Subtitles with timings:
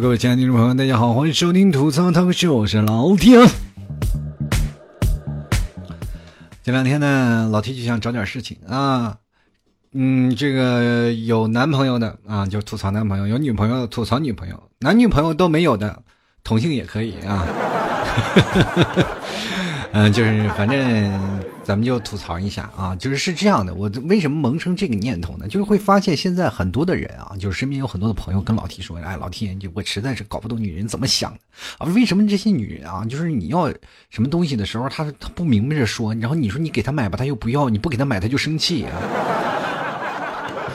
[0.00, 3.40] 各位亲爱的听众朋友，大家好，欢迎收听吐槽脱口秀，我是老天。
[6.62, 9.16] 这两天呢，老 T 就想找点事情啊，
[9.92, 16.02] 嗯，这个有男朋友的啊，就吐槽男朋友；有女朋友吐槽女朋友；男女朋友都没有的，
[16.44, 17.46] 同性也可以啊。
[19.96, 21.40] 嗯，就是反正。
[21.66, 25.48] 咱们就吐槽一下啊，就是是这样的，我为什么萌生这个念头呢？
[25.48, 31.38] 就是会发现现在很多的人啊，就是身边有很多的朋友跟老提说，哎，老 T，我实在是搞不懂女人怎么想的
[31.78, 33.68] 啊，为什么这些女人啊，就是你要
[34.10, 38.86] 什么东西的时候，她她不明白着说，然后你说你给她买吧，她又不要，你不给她买，她就生气。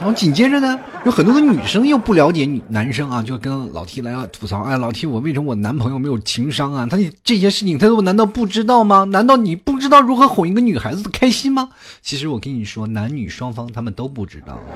[0.01, 6.87] 然后紧接着呢，有很多的女生又不了解女男生啊，就跟老 T 来吐槽，哎，老 T，我为什么我男朋友没有情商啊？
[6.89, 9.03] 他这些事情他都难道不知道吗？
[9.03, 11.69] 难道你不知道如何哄一个女孩子开心吗？
[12.01, 14.59] 其实我跟你说，男女双方他们都不知道。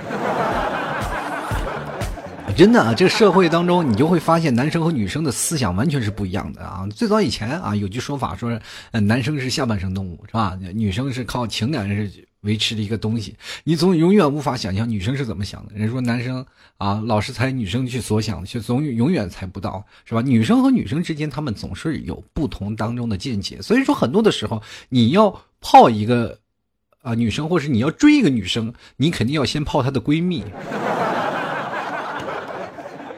[2.56, 6.88] 真的啊，这个社会当中，你就会发现男生和女生的思想完全是不一样的啊。
[6.96, 8.60] 最早以前啊，有句说法说，
[8.92, 10.56] 男生是下半生动物是吧？
[10.76, 12.12] 女生是靠情感是。
[12.46, 15.74] 维持的一个东西，你总永远无法想象女生是怎么想的。
[15.76, 16.46] 人说男生
[16.78, 20.22] 啊，老是猜女生去所想，却总永远猜不到，是吧？
[20.22, 23.62] 女生和女生之间，他们总是有不同当中的见解。
[23.62, 26.38] 所以说，很多的时候，你要泡一个
[27.02, 30.44] 啊女生，或是你要追一个女生，你肯定要先泡她的闺蜜。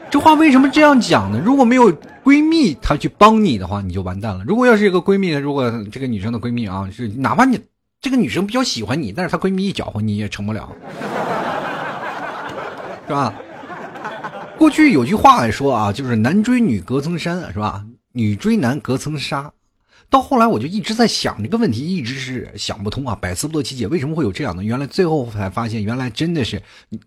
[0.10, 1.42] 这话为什么这样讲呢？
[1.44, 1.92] 如果没有
[2.24, 4.44] 闺蜜她去帮你的话，你就完蛋了。
[4.46, 7.60] 如果要是一个闺蜜，如果这个女生的闺蜜啊，是哪怕你。
[8.00, 10.72] 这个女生比较喜欢你，但是她闺蜜一搅和，你也成不了，
[13.08, 13.34] 是吧？
[14.58, 17.84] 过去有句话来说啊，就是男追女隔层山，是吧？
[18.14, 19.52] 女追男隔层纱。
[20.10, 24.64] 到后来我就一直在想这个问题，一直是想不通啊，百思不得其解，为什么会有这样的？
[24.64, 26.62] 原来最后才发现，原来真的是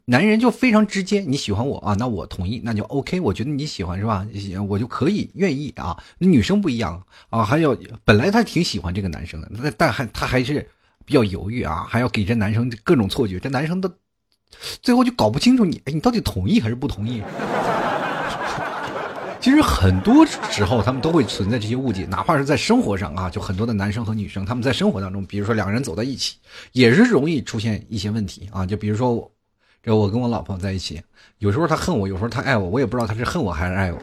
[0.04, 3.18] 男人就非常直接，你喜欢我啊，那我同意，那就 OK。
[3.20, 4.26] 我觉得你喜欢是吧？
[4.68, 5.96] 我就可以愿意啊。
[6.18, 10.68] 女生不一样啊，还有本来她挺喜欢这个男生的，但但还她还是。
[11.04, 13.90] 比较犹豫啊，还要给这男生各种错觉，这男生都
[14.82, 17.22] 最后就搞不清楚你，哎，你到底同意还是不同意？
[19.40, 26.36] 其实很多时候他们都会存在这些误解，哪怕是在生活上啊，就很多的男生和女生，他们在生活当中，比如说两个人走在一起，
[26.72, 28.66] 也是容易出现一些问题啊。
[28.66, 29.32] 就比如说我，
[29.82, 31.00] 这我跟我老婆在一起，
[31.38, 33.98] 有时候她恨我，有时候她爱我，我也不知道她是恨我还是爱我。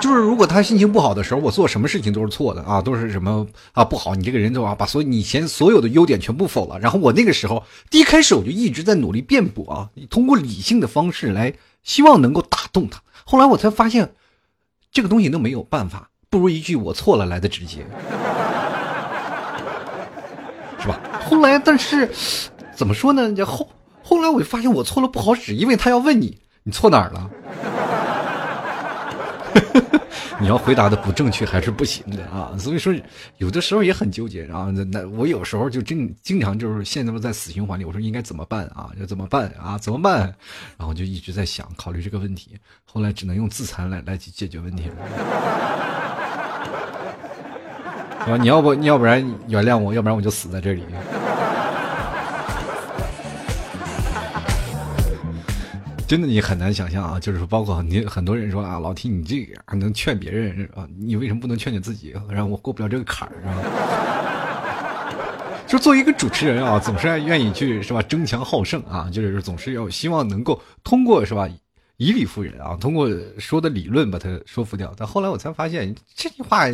[0.02, 6.78] 就是如果他心情不好的时候，我做什么事情都是错的啊，都是什么啊不好，你这个人就啊把所你以前所有的优点全部否了。
[6.80, 11.52] 然后我那个时候一开始我就一直在努力辩驳啊，通过理性的方式来
[11.82, 13.00] 希望能够打动他。
[13.24, 14.12] 后来我才发现，
[14.90, 17.84] 这个东西都没有办法，不如一句我错了来的直接，
[20.80, 20.98] 是吧？
[21.28, 22.10] 后来但是
[22.74, 23.34] 怎么说呢？
[23.44, 23.68] 后
[24.02, 27.30] 后来我就发现我错了不好使，因为他要问你你错哪儿了。
[30.40, 32.94] 你要回答的不正确还是不行的啊，所以说
[33.36, 34.72] 有的时候也很纠结啊。
[34.74, 37.84] 那那我有时候就经经常就是陷入在死循环里。
[37.84, 38.90] 我说应该怎么办啊？
[38.98, 39.76] 要怎么办啊？
[39.78, 40.34] 怎么办？
[40.78, 42.58] 然后就一直在想考虑这个问题。
[42.84, 44.96] 后来只能用自残来来解决问题了。
[48.40, 50.82] 你要不你要不然原谅我，要不然我就死在这里。
[56.10, 57.20] 真的，你很难想象啊！
[57.20, 62.12] 就是说，包括你很多人说啊，老提你这个还能劝别人啊，你为什么不能劝劝自己？
[62.28, 63.54] 让我过不了这个坎儿，是吧？
[65.68, 68.02] 就作为一个主持人啊，总是愿意去是吧？
[68.02, 71.48] 争强好胜啊，就是总是要希望能够通过是吧？
[71.96, 74.92] 以理服人啊，通过说的理论把他说服掉。
[74.96, 76.64] 但后来我才发现，这句话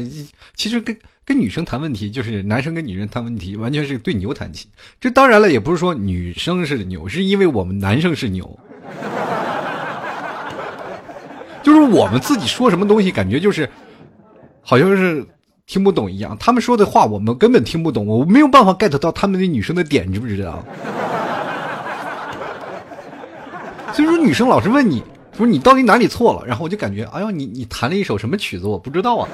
[0.55, 4.71] 其实跟跟女生谈问题，就是男生跟女人谈问题，完全是对牛弹琴。
[4.99, 8.59] 这当然了，也不是说女生是牛，是因为我们男生是牛。
[11.63, 13.69] 就是我们自己说什么东西，感觉就是，
[14.63, 15.27] 好像是
[15.67, 16.37] 听不懂一样。
[16.39, 20.63] 他们说的话，我们根本听不懂，我没有办法 get 到他们那女生的点，你知不知道？
[23.93, 25.03] 所以说，女生老是问你，
[25.37, 26.47] 说你到底哪里错了？
[26.47, 28.67] 然后我就感觉，哎呦，你你弹了一首什么曲子？
[28.67, 29.29] 我不知道啊。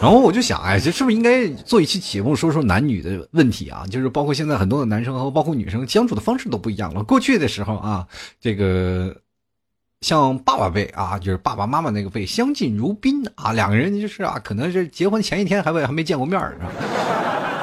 [0.00, 3.84] 然后我就想，哎，这是不是应该做一期节目，说说男女的问题啊？
[3.90, 7.02] 就是包括现在很多的男生和包括女生相处的方式都不一样了。
[7.02, 8.06] 过去的时候啊，
[8.40, 9.16] 这个
[10.00, 16.56] 像爸爸辈啊，就是爸爸妈妈那个辈，相敬如宾啊，两个人就是啊，可能是结婚前一天还未还没见过面儿，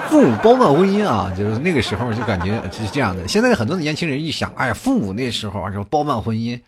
[0.10, 3.26] 父母包办婚姻啊，就是那个时候就感觉是这样的。
[3.30, 6.60] 现在很多的年轻人一想，哎呀，父母那时候啊，就包办婚姻，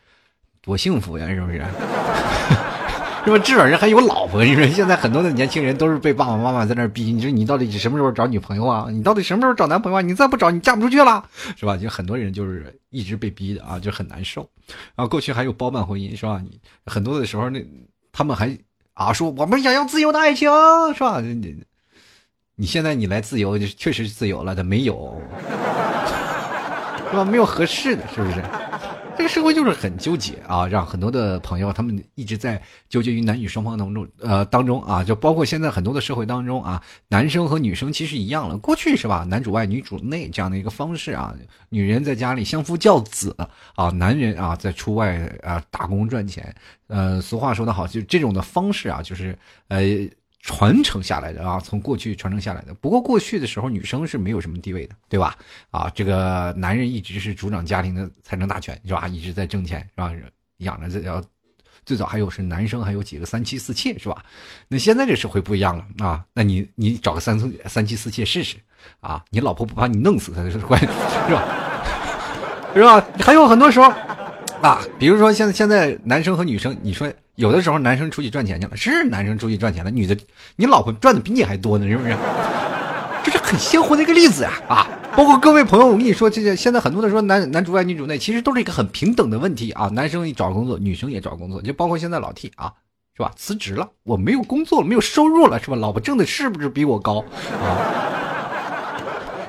[0.62, 1.62] 多幸福呀，是不是？
[3.28, 3.44] 是吧？
[3.44, 4.44] 至少人还有老婆。
[4.44, 8.88] 你说现在很多的年轻人都是被爸爸妈妈在那逼，你说你到底什么时候找女朋友啊？
[8.90, 10.02] 你到底什么时候找男朋友啊？
[10.02, 11.24] 你再不找，你嫁不出去了，
[11.58, 11.76] 是吧？
[11.76, 14.50] 就很多人就是一直被逼的啊，就很难受。
[14.96, 16.42] 然后过去还有包办婚姻，是吧？
[16.86, 17.62] 很多的时候那
[18.14, 18.58] 他们还
[18.94, 20.50] 啊说我们想要自由的爱情，
[20.94, 21.20] 是吧？
[21.20, 21.58] 你
[22.56, 25.22] 你现在你来自由，确实是自由了，但没有，
[27.12, 27.26] 是吧？
[27.26, 28.42] 没有合适的，是不是？
[29.18, 38.56] 这个社会就是很纠结啊，让很多的朋友他们一直在纠结于男女双方当中，呃当中啊，就包括现在很多的社会当中啊，男生和女生其实一样了。
[38.60, 41.34] 过去是吧，男主外女主内这样的一个方式啊，
[41.70, 43.36] 女人在家里相夫教子
[43.76, 46.54] 啊，男人啊在出外啊打工赚钱。
[46.86, 49.38] 呃，俗话说得好，就这种的方式啊，就是
[49.70, 49.82] 呃。
[50.48, 52.74] 传承下来的啊，从过去传承下来的。
[52.76, 55.36] 不过过去的时候，女生是没有什么地位的，对吧？
[55.72, 59.06] 啊，这个男人一直是主掌家庭的财政大权，是吧？
[59.10, 60.10] 一直在挣钱，是吧？
[60.60, 61.22] 养着这要
[61.86, 64.24] 最早还有是男生还有几个三妻四妾，是吧？
[64.70, 68.56] 那现在这社会不一样了啊，那你你找个三三妻四妾试试
[69.02, 71.44] 啊，你老婆不把你弄死，他是关 是吧？
[72.74, 73.06] 是吧？
[73.20, 73.92] 还有很多时候
[74.62, 77.12] 啊，比如说现在现在男生和女生，你说。
[77.38, 80.18] 有的时候男生出去赚钱去了，是男生出去赚钱了，女的，
[80.56, 82.18] 你老婆赚的比你还多呢，是不是？
[83.24, 84.54] 这是很鲜活的一个例子呀！
[84.68, 89.88] 啊，包括各位朋友，我跟你说，这些现在很多的说男男主外女主内，其实都是一个很平等的问题啊。
[89.94, 92.74] 男生找工作，女生也找工作，就包括现在老 T 啊，
[93.16, 93.32] 是吧？
[93.36, 95.76] 辞职了，我没有工作了，没有收入了，是吧？
[95.76, 97.24] 老婆挣的是不是比我高
[97.62, 98.27] 啊？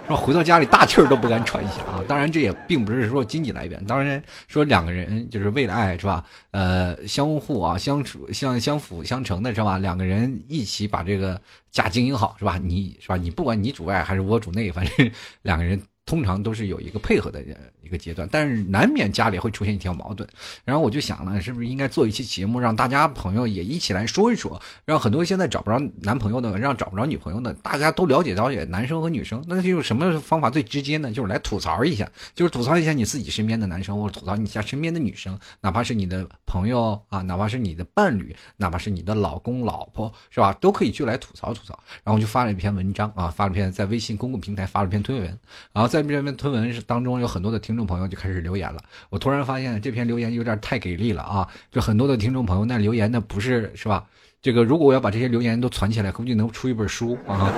[0.09, 2.03] 说回到家里大气儿都不敢喘一下啊！
[2.09, 6.25] 当然这也并不是说经济来源，当然说两个人就是为了爱是吧？
[6.51, 9.77] 呃，相互啊相处相相辅相成的是吧？
[9.77, 11.39] 两个人一起把这个
[11.71, 12.57] 家经营好是吧？
[12.57, 13.19] 你是吧？
[13.19, 15.11] 你不管你主外还是我主内，反正
[15.43, 15.79] 两个人。
[16.07, 17.55] 通常都是有一个配合的人
[17.89, 20.29] 一个阶段，但是难免家里会出现一条矛盾。
[20.63, 29.43] 然后我就想呢，是不是应该做一期节目，让大家朋友也一起来说一说，让很多现在找不着男朋友的，让找不着女朋友的，大家都了解了解男生和女生。
[29.47, 31.11] 那就用什么方法最直接呢？
[31.11, 40.53] 就是来吐槽一下，就是吐槽一下你自己身边的男生，或者吐槽你家身边的女生，哪怕是你的朋友啊，哪怕是你的伴侣，哪怕是你的老公老婆，是吧？
[40.61, 41.79] 都可以就来吐槽吐槽。
[42.03, 45.39] 然后就发了一篇文章啊，发了篇在微信公共平台发了篇推文，
[45.73, 46.03] 然后在。
[46.09, 48.79] 这篇推文是当中有很多的听众众朋友就开始留言了，
[49.09, 51.49] 我突然发现这篇留言有点太给力了啊！
[51.73, 54.05] 就很多的听众朋友那留言那不是是吧？
[54.43, 57.51] 这个如果我要把这些留言都攒起来，估计能出一本书啊！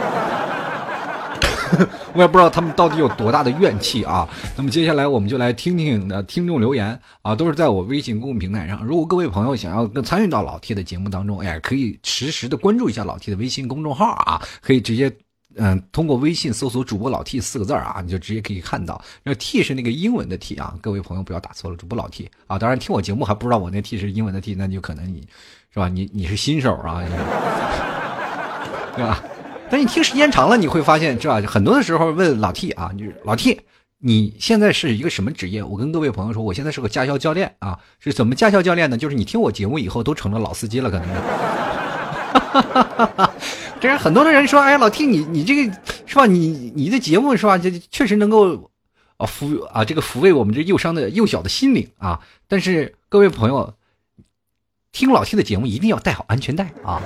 [2.13, 4.29] 我也不知道他们到底有多大的怨气啊！
[4.57, 8.85] 那么接下来我们就来听听的听众留言啊，都是在我微信公共平台上。
[8.85, 15.11] 如果各位朋友想要参与到老 T 的节目当中，哎，可以实时的关注一下老 T 的微信公众号啊，可以直接。
[15.57, 19.03] 嗯，通过微信搜索“主播老 T” 四个字啊，你就直接可以看到。
[19.23, 22.59] 那 T 是那个英文的 T 啊，各位朋友不要打错了，主播老 T 啊。
[22.59, 25.27] 当然听我节目还不知道我那 T 是英文的 T，那就可能你
[25.73, 25.89] 是吧？
[25.89, 27.03] 你你是新手啊，
[28.95, 29.23] 对 吧？
[29.69, 31.41] 但你听时间长了，你会发现是吧？
[31.47, 33.61] 很多的时候问老 T 啊，就是老 T，
[33.99, 35.63] 你现在是一个什么职业？
[35.63, 37.79] 我跟各位朋友说，我现在是个驾校教练啊。
[37.99, 38.97] 是怎么驾校教练呢？
[38.97, 41.09] 就是你听我节目以后都成了老司机了，可能。
[43.81, 45.73] 这是很多的人说，哎，老 T，你你这个
[46.05, 46.27] 是吧？
[46.27, 47.57] 你你的节目是吧？
[47.57, 48.71] 这确实能够
[49.17, 52.21] 啊抚啊这个抚慰我们这幼伤的幼小的心灵啊。
[52.47, 53.73] 但是各位朋友，
[54.93, 57.01] 听老 T 的节目一定要带好安全带啊，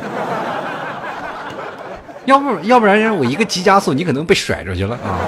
[2.26, 5.20] 要不要不然我一个急加速，你可能被甩出去了啊。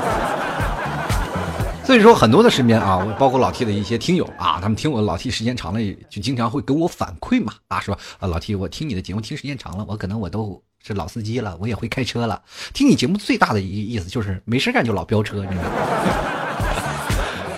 [1.84, 5.80] 所以说，很多的身边啊，包括老 T 的一些听友啊，他们听我老 T 时间长了，
[6.10, 10.60] 就经常会给我反馈嘛啊，说啊老 T，我听你的节目听时间长了，我可能我都。
[10.86, 12.40] 是老司机了，我也会开车了。
[12.72, 15.70] 听你节目最大的一意思就是没事干就老飙车，你知道吗？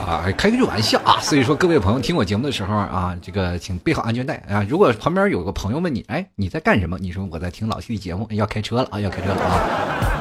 [0.09, 1.21] 啊，开个句玩笑啊。
[1.21, 4.65] 所以说，各位朋友听我节目的时候啊，这个请备好安全带啊。
[4.67, 6.99] 如果旁边有个朋友问你，哎，你在干什么？
[6.99, 10.18] 你说我在听老 T 的节目，要开车了啊，要开车了啊。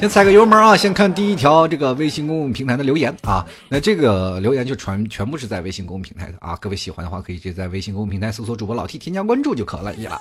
[0.00, 0.74] 先踩个油门啊！
[0.74, 6.56] 先看第一条这个微信公共平台的留言啊，那这个留言就全全部是在微信公共平台的啊。
[6.58, 10.18] 各位喜欢的话，可以直接在微信公共平台搜索主播老 T 添加关注就可以了。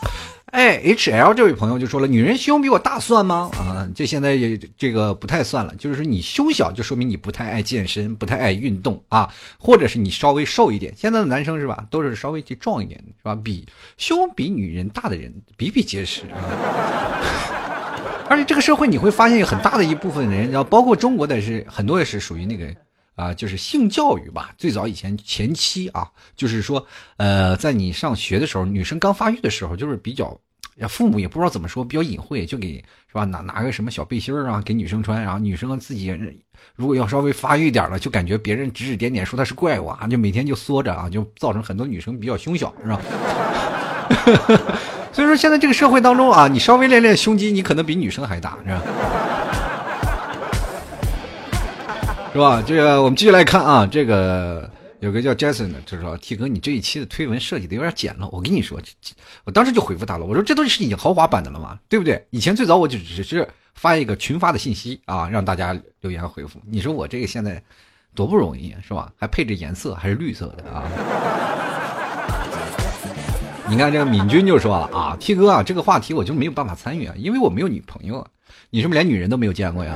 [0.48, 3.50] 哎，H L 这位朋友就说了，女人胸比我大算吗？
[3.54, 10.94] 啊，这现在也这个不太算了，就是说你胸小就说明你不太爱健身，不太爱运动啊，或者是你稍微瘦一点。
[10.98, 13.34] 现在的男生是吧，都是稍微去壮一点是吧？
[13.42, 13.66] 比
[13.98, 17.56] 胸比女人大的人比比皆是啊。
[18.30, 22.68] 而且这个社会你会发现有很大的一部分人，然后包括中国的是很多也是属于那个
[23.16, 24.54] 啊，就是性教育吧。
[24.58, 26.86] 最早以前前期啊，就是说
[27.18, 30.40] 呃，在你上学的时候，女生刚发育的时候，就是比较，
[30.88, 32.76] 父母也不知道怎么说，比较隐晦，就给
[33.08, 33.26] 是吧？
[33.26, 36.16] 拿拿个什么小背心儿啊给女生穿，然后女生自己
[36.76, 43.02] 如果要稍微发育点了，就感觉别人指指点点说她是怪物啊，就每天就缩着啊，就造成很多女生比较胸小，是吧？
[45.12, 48.82] 所以说现在这个社会当中啊，你稍微练练胸肌，你可能比女生还大，是吧？
[52.32, 52.64] 是吧？
[52.66, 58.30] 这个我们继续来看啊，这个有个叫 Jason 的，就是说 T 哥，你这一期的推文设计的有点简陋。
[58.32, 58.80] 我跟你说，
[59.46, 62.24] 我当时就回复他了，我说这都是已经豪华版的了嘛，对不对？
[62.30, 66.62] 以前最早我就只是发一个群发的信息啊，让大家留言回复。
[66.70, 67.62] 你说我这个现在
[68.14, 69.12] 多不容易是吧？
[69.18, 70.84] 还配置颜色还是绿色的啊？
[73.70, 78.28] 你看这个敏君就说了啊，T 哥啊，这个话题我就没有办法参与啊，因为我没有女朋友啊。
[78.72, 79.94] 你是不是连女人都没有见过呀？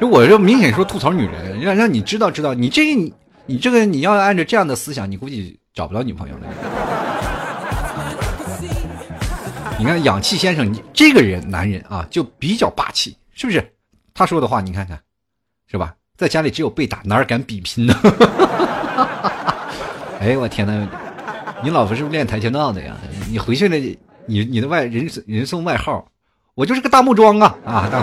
[0.00, 2.94] 我就明显说吐槽女人，让让你知道知道，你这
[3.46, 6.46] 你这个你要按照这样的思想，你估计找不到女朋友了。
[9.78, 13.72] 你看氧气先生，你这个人男人啊，就比较霸气，是不是？
[14.14, 14.98] 他说的话你看看，
[15.70, 15.94] 是吧？
[16.16, 17.94] 在家里只有被打，哪敢比拼呢？
[20.20, 20.88] 哎我天哪，
[21.62, 22.96] 你老婆是不是练跆拳道的呀？
[23.30, 23.76] 你回去了，
[24.26, 26.04] 你你的外人人送外号，
[26.56, 27.88] 我就是个大木桩啊啊！
[27.88, 28.02] 大。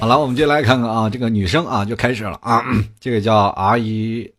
[0.00, 2.64] 好了，我们接来看看啊，这个女生啊就开始了啊，
[2.98, 4.32] 这个叫 R E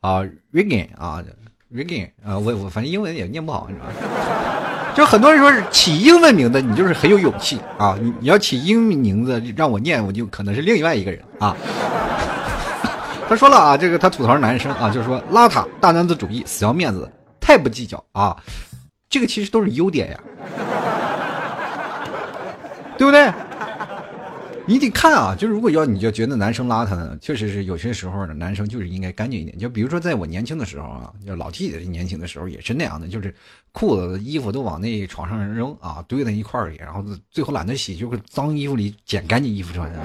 [0.00, 1.22] 啊 Regan 啊
[1.70, 3.84] Regan 啊，我我反正英文也念不好，是吧？
[4.94, 7.98] 就很多人说是起英文名字，你就是很有勇气啊！
[8.00, 11.54] 你你要起英名字让我念，我就可能是另外一个人啊。
[13.28, 18.34] 他说了啊，这个他吐槽男生啊，就是说邋遢、大男子主义、死要面子、太不计较啊，
[19.10, 20.18] 这个其实都是优点呀，
[22.96, 23.30] 对不对？
[24.66, 29.58] 你得看啊，就如果要你就觉得男生邋遢呢，确实是有些时候呢，男生就是应该干净一点。
[29.58, 33.34] 就比如说在我年轻的时候啊，就老 T 年轻的时候也是那样的，就是
[33.72, 39.90] 裤子、衣服都往那床上扔啊，堆在一块儿里，然后最后懒得洗，就是脏衣服里捡干净衣服穿。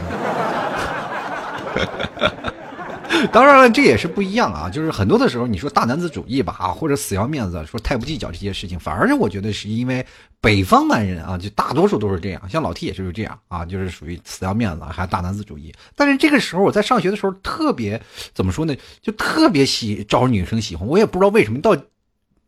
[3.32, 4.70] 当然了，这也是不一样啊。
[4.70, 10.06] 就是很多的时候，你说大男子主义吧，啊，或者死要面子，说太不计较这些事情，反而是我觉得是因为
[10.42, 12.42] 北方男人啊，就大多数都是这样。
[12.50, 15.74] 像老 T 也就是这样啊，就是属于死要面子，还大男子主义。
[15.96, 18.01] 但是这个时候我在上学的时候，特别
[18.34, 18.75] 怎么说呢？
[19.01, 20.88] 就特别喜招女生喜欢。
[20.88, 21.75] 我也不知道为什么，到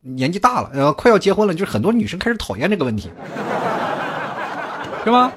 [0.00, 3.10] 年纪大了，呃，快要结婚了，就是很多女生开始讨厌这个问题，
[5.04, 5.32] 是 吗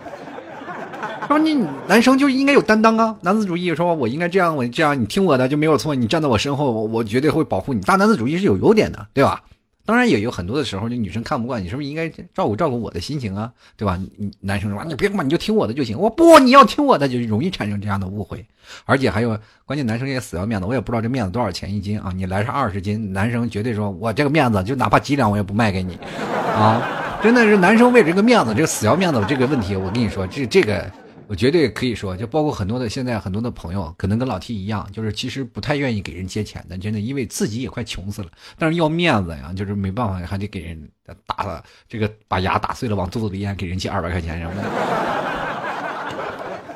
[1.29, 1.53] 说你
[1.87, 7.79] 男生就应该有担当啊，男子主义说我应该这样，我这样，你听我的就没有错，你站在我身后，我我绝对会保护你。
[7.81, 9.39] 大男子主义是有优点的，对吧？
[9.85, 13.99] 当然也有很多的时候，就女生看不惯，你是不是应该照顾照顾我的心情啊，对吧？
[14.39, 15.99] 男生说你别管，你就听我的就行。
[15.99, 18.43] 我不，你要听我的，就容易产生这样的误会。
[18.85, 22.11] 而且还有，关键男生也死要面子，我也不知道这面子多少钱一斤啊？
[22.15, 25.95] 你来上二十斤，男生绝对说我这个面子就哪怕几两我也不卖给你，
[26.55, 26.81] 啊！
[27.21, 30.89] 真的是男生为这个面子，这个死要面子这个问题，我跟你说，这这个。
[31.29, 40.89] 我绝对可以说，就包括很多的现在很多的朋友，可能跟老 T 一样，就是其实不太愿意给人借钱的，真的，因为自己也快穷死了，但是要面子呀，就是没办法，还得给人
[41.27, 44.63] 打了这个把牙打碎了往肚子里咽，给人借二百块钱什么的，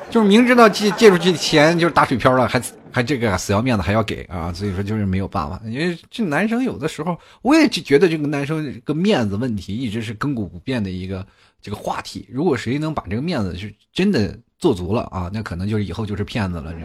[0.08, 11.26] 就是明知道借借出去的钱就是打水漂了，还还这个死要面子还要给啊，所以说就是没有办法，因为这男生有的时候，我也就觉得这个男生这个面子问题一直是亘古不变的一个
[11.64, 14.38] 这个话题，如果谁能把这个面子是真的。
[14.56, 16.72] 做足了啊，那可能就是以后就是骗子了。
[16.72, 16.78] 这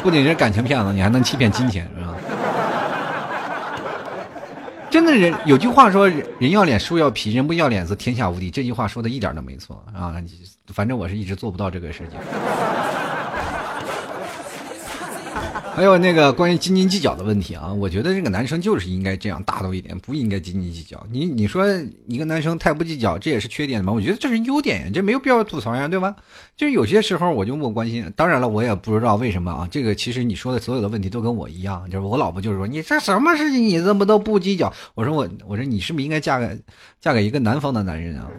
[0.00, 2.14] 不仅是感情骗子，你还能欺骗金钱，是吧？
[4.88, 10.14] 真的人有句话说：“人要脸，树要皮；人不要脸，则天下无敌。”这句话说的一点都没错啊！
[10.68, 12.20] 反正我是一直做不到这个事情。
[15.74, 21.04] 还有那个关于斤斤计较的问题啊，我觉得这个男生就是应该这样大度一点，不应该斤斤计较。
[21.10, 21.66] 你你说
[22.06, 23.92] 一个男生太不计较，这也是缺点吗？
[23.92, 26.14] 我觉得这是优点呀，这没有必要吐槽呀，对吧？
[26.56, 28.08] 就是有些时候我就不关心。
[28.14, 29.68] 当然了，我也不知道为什么啊。
[29.68, 34.72] 这个其实你说的所有的问题都跟我一样，就是我老婆就是说你这什么事情你这么都不计较？
[34.94, 36.56] 我说我我说你是不是应该嫁给
[37.00, 38.30] 嫁给一个南方的男人啊？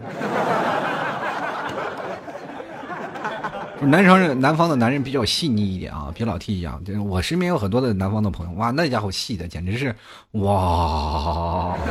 [3.82, 6.84] 男生南方的男人比较细腻一点啊，比老 T 一样。
[6.84, 9.96] 就我身边有很多的南方的朋友，哇，那家伙细的简直是
[10.32, 11.78] 哇！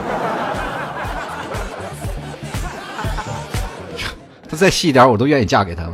[4.49, 5.85] 他再细一点，我都愿意嫁给他。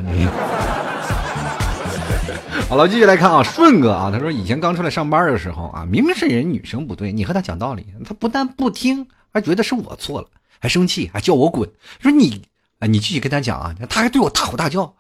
[2.69, 10.29] 好了，继续来看啊，顺哥啊，他说以前刚出来上班的时候啊，明明是人女生不对，你和他讲道理，他不但不听，还觉得是我错了，
[10.61, 11.69] 还生气，还叫我滚。
[11.99, 12.43] 说你
[12.79, 14.95] 啊，你继续跟他讲啊，他还对我大吼大叫。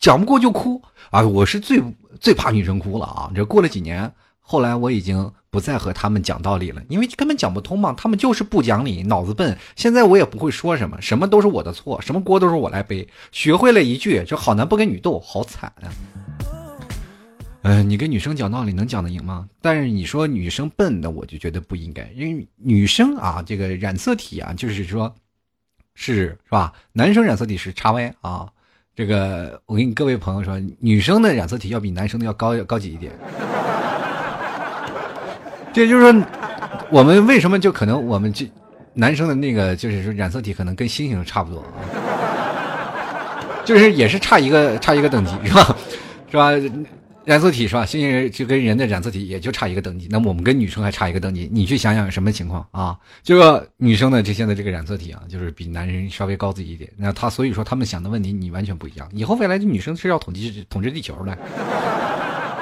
[0.00, 1.20] 讲不过就哭啊！
[1.20, 1.78] 我是最
[2.18, 3.30] 最怕女生哭了啊！
[3.34, 7.92] 这过了几年，后来我已经不再和他们讲道理了，因为根本讲不通嘛。
[7.92, 9.56] 他们就是不讲理，脑子笨。
[9.76, 13.06] 现在我也不会说什么，什么都是我的错，什么锅都是我来背。
[13.30, 15.92] 学会了一句，就好男不跟女斗，好惨啊！
[17.62, 19.46] 嗯，你跟女生讲道理能讲得赢吗？
[19.60, 25.14] 但是你说女生笨，那我就觉得不应该，因为女生啊，这个染色体啊，就是说，
[25.94, 26.72] 是是吧？
[26.92, 28.50] 男生染色体是叉 Y 啊，
[29.00, 33.10] 这个我跟各位朋友说，女生的染色体要比男生的要高高级一点。
[35.72, 36.22] 这就是说，
[36.90, 38.44] 我们为什么就可能我们就
[38.92, 41.80] 男生的那个就是说染色体可能跟猩猩差不多啊，
[43.64, 45.74] 就是也是差一个差一个等级是吧？
[46.30, 46.50] 是吧？
[47.30, 47.86] 染色体是吧？
[47.86, 52.98] 猩猩就跟人的染色体也就差一个等级，那么我们跟女生还差一个等级，你去想想什么情况啊？
[53.22, 56.90] 这个女生的这现在这个染色体啊，就是比男人稍微高自己一点。
[56.96, 59.08] 那他所以说他们想的问题你完全不一样。
[59.12, 61.38] 以后未来的女生是要统治统治地球的，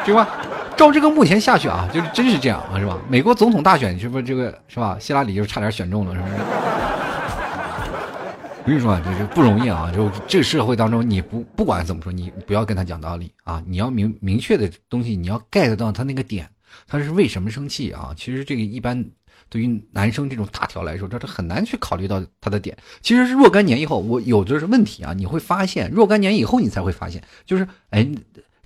[0.05, 0.29] 对吧？
[0.77, 2.99] 照这个目前下去啊，就是真是这样啊，是吧？
[3.09, 4.99] 美国总统大选是不是这个是吧？
[5.01, 6.35] 希拉里就差点选中了，是不是？
[8.69, 9.91] 我跟你说，这是不容易啊！
[9.97, 13.65] 就这个社会当中，你不不管怎么说，你不要跟他讲道理啊！
[13.67, 16.47] 你要明明确的东西，你要 get 到他那个点，
[16.87, 18.13] 他是为什么生气啊？
[18.15, 19.03] 其实这个一般
[19.49, 22.77] 对于男生这种大条来说，这是很难去考虑到他的点。
[23.01, 28.07] 其实是若干年以后，我有的是问题啊，你会发现若干年以后你才会发现，就是哎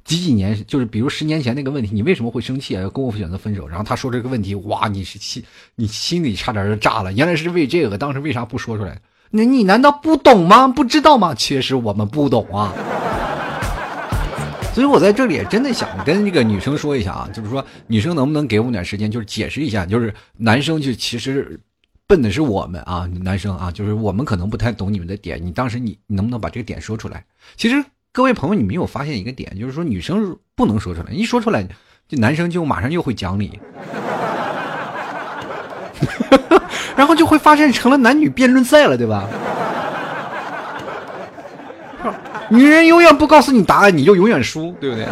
[0.03, 2.83] 几几年，就是比如十年前那个问题，你为什么会生气啊？
[2.83, 5.45] 要跟我选择分手，然后他说这个问题，哇，你是心
[5.77, 9.01] 你心里差点就炸了，原来是为这个，当时为啥不说出来？
[9.35, 10.69] 那你难道不懂吗？
[10.69, 11.35] 不知道吗？
[11.35, 12.73] 其实我们不懂啊。
[14.75, 21.59] 所以我在这里也真的想跟这个女生说一下啊，就是说女生能不能给我们点时间，就是解释一下，就是男生就其实
[22.07, 25.45] 笨的是我们啊，男生啊，就是我们可能不太懂你们的点。
[25.45, 27.25] 你当时你你能不能把这个点说出来？
[27.57, 31.67] 其实各位朋友，你没有发现一个点，就是说女生不能说出来，一说出来，
[32.09, 33.59] 这男生就马上又会讲理。
[36.97, 39.29] 然后就会发现成了男女辩论赛了，对吧？
[42.49, 45.07] 女人永远不告诉你答案，你就永远输，对不对？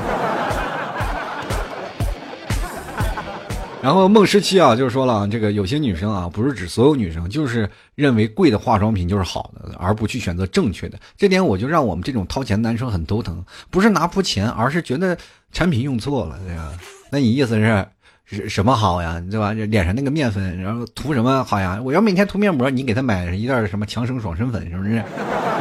[3.80, 10.98] 然后孟十七啊，就是说了，这个有些女生啊，不是指所有女生，就是认为贵的化妆品就是好的，而不去选择正确的。
[11.16, 15.16] 这点我就让我们这种掏钱男生很头疼，不是拿不出钱，而是觉得
[15.50, 16.68] 产品用错了，对吧？
[17.10, 17.86] 那你意思是？
[18.30, 19.52] 什什么好呀，对吧？
[19.52, 21.78] 脸上那个面粉，然后涂什么好呀？
[21.82, 25.02] 我要每天涂面膜，你给他买一袋什么强生爽身粉，是不是？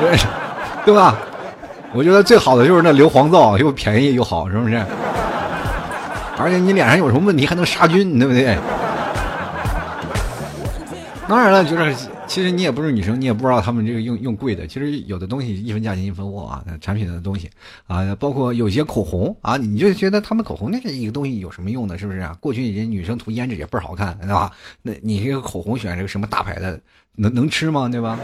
[0.85, 1.17] 对吧？
[1.93, 4.77] 我觉得最好的就是那硫磺皂，又便宜又好，是不是？
[6.37, 8.55] 而且你脸上有什么问题还能杀菌，对不对？
[11.27, 11.95] 当然了，就是。
[12.29, 14.67] 其实你也不是女生，你也不知道他们这个用用贵的。
[14.67, 17.49] 其实有的东西一分价钱一分货啊，产品的东西
[17.87, 21.97] 啊，包括有些口红啊，你就觉得他们口红那个一个东西有什么用呢？
[21.97, 22.37] 是不是啊？
[22.39, 24.51] 过去人女生涂胭脂也倍儿好看，对吧？
[24.83, 26.79] 那你这个口红选这个什么大牌的，
[27.15, 27.89] 能能吃吗？
[27.89, 28.19] 对吧？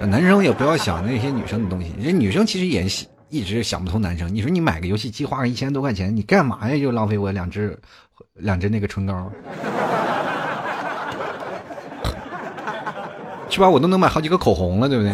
[0.00, 2.84] 男生也不要想那些女生的东西，人女生其实也
[3.28, 4.34] 一直想不通男生。
[4.34, 6.76] 你说你买个游戏机花个一千多块钱，你干嘛呀？
[6.76, 7.78] 就浪费我两支
[8.34, 9.30] 两支那个唇膏。
[13.52, 13.68] 是吧？
[13.68, 15.12] 我都能买好几个口红了，对不对？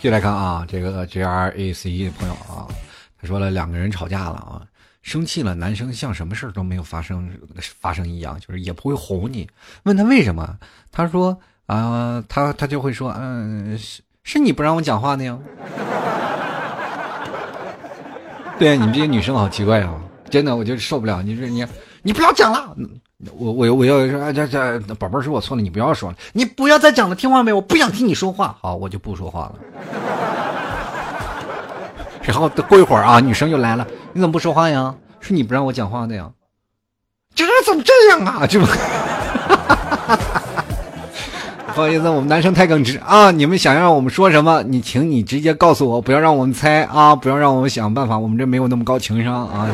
[0.00, 2.66] 接来看啊，这个 J R A C E 的朋友啊，
[3.20, 4.62] 他说了两个人吵架了啊，
[5.02, 9.46] 生气了，男生像什么事都没有发生发生一样，就是也不会哄你。
[9.82, 10.58] 问他为什么，
[10.90, 15.38] 他说啊，他他就会说，嗯，是是你不让我讲话的呀。
[18.58, 19.94] 对你们这些女生好奇怪啊。
[20.30, 21.22] 真的，我就受不了。
[21.22, 21.64] 你说你，
[22.02, 22.76] 你不要讲了。
[23.38, 26.16] 我我我要说，这这宝贝儿是我错了，你不要说了。
[26.32, 27.52] 你不要再讲了，听话没？
[27.52, 28.56] 我不想听你说话。
[28.60, 29.54] 好，我就不说话了。
[32.22, 34.94] 然后过一会儿啊，女生又来了，你怎么不说话呀？
[35.20, 36.30] 是你不让我讲话的呀？
[37.34, 38.46] 这怎么这样啊？
[38.46, 38.66] 这不。
[38.66, 38.74] 哈
[39.46, 40.42] 哈哈哈哈
[41.74, 43.32] 不，好意思，我们男生太耿直啊。
[43.32, 44.62] 你们想让我们说什么？
[44.62, 48.16] 你请你直接告诉我，不要让我们猜啊，不要让我们想办法。
[48.16, 49.68] 我们这没有那么高情商啊。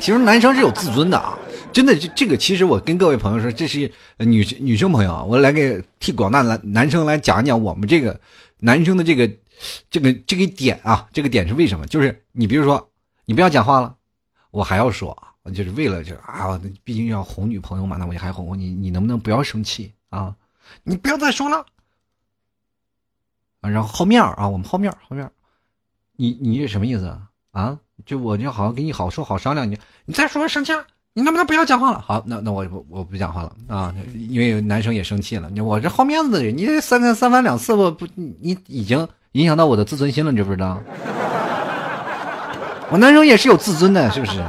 [0.00, 1.38] 其实男生是有自尊的啊，
[1.72, 8.18] 真的，这这个其实我跟各位朋友说，这是女女生朋友，我来给替广大男男生来讲讲我们这个
[8.58, 9.30] 男生的这个
[9.88, 11.86] 这个这个点啊，这个点是为什么？
[11.86, 12.88] 就是你比如说，
[13.26, 13.94] 你不要讲话了，
[14.50, 15.16] 我还要说，
[15.50, 20.36] 就是为了这啊，毕竟要哄女朋友嘛，那我就还哄你，你能不能不要生气啊？
[20.84, 21.66] 你不要再说了，
[23.60, 25.28] 然后好面啊，我们好面儿好面，
[26.16, 27.18] 你你是什么意思
[27.50, 27.78] 啊？
[28.06, 32.00] 就我就好好跟你好说好商量，你你再说生气了，你能不能不要讲话了？
[32.00, 35.50] 好，那那我我不讲话了啊，因为男生也生气了。
[35.62, 40.80] 我这好面子的人，你这三三三番两次，我不你已经影响到我的自尊心了，你知不知道？
[42.90, 44.42] 我男生也是有自尊的，是不是？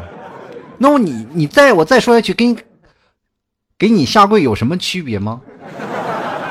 [0.78, 2.56] 那么你你再我再说下去，跟
[3.78, 5.42] 给你下跪有什么区别吗？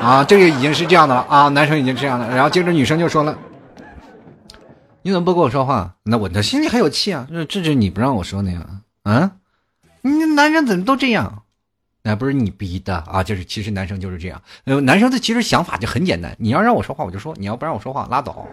[0.01, 2.29] 啊，这个已经是这样的了啊，男生已经这样了。
[2.29, 3.39] 然后接着女生就说了
[5.03, 5.95] ：“你怎么不跟我说话？
[6.03, 7.27] 那我的心里还有气啊！
[7.49, 8.67] 这是你不让我说的呀？
[9.05, 9.33] 啊，
[10.01, 11.43] 你男人怎么都这样？
[12.03, 13.23] 那不是你逼的啊！
[13.23, 14.43] 就是其实男生就是这样。
[14.65, 18.45] 呃，男生的其实想法就很简单，你要让我说话我就说，你要不让我说话拉倒。”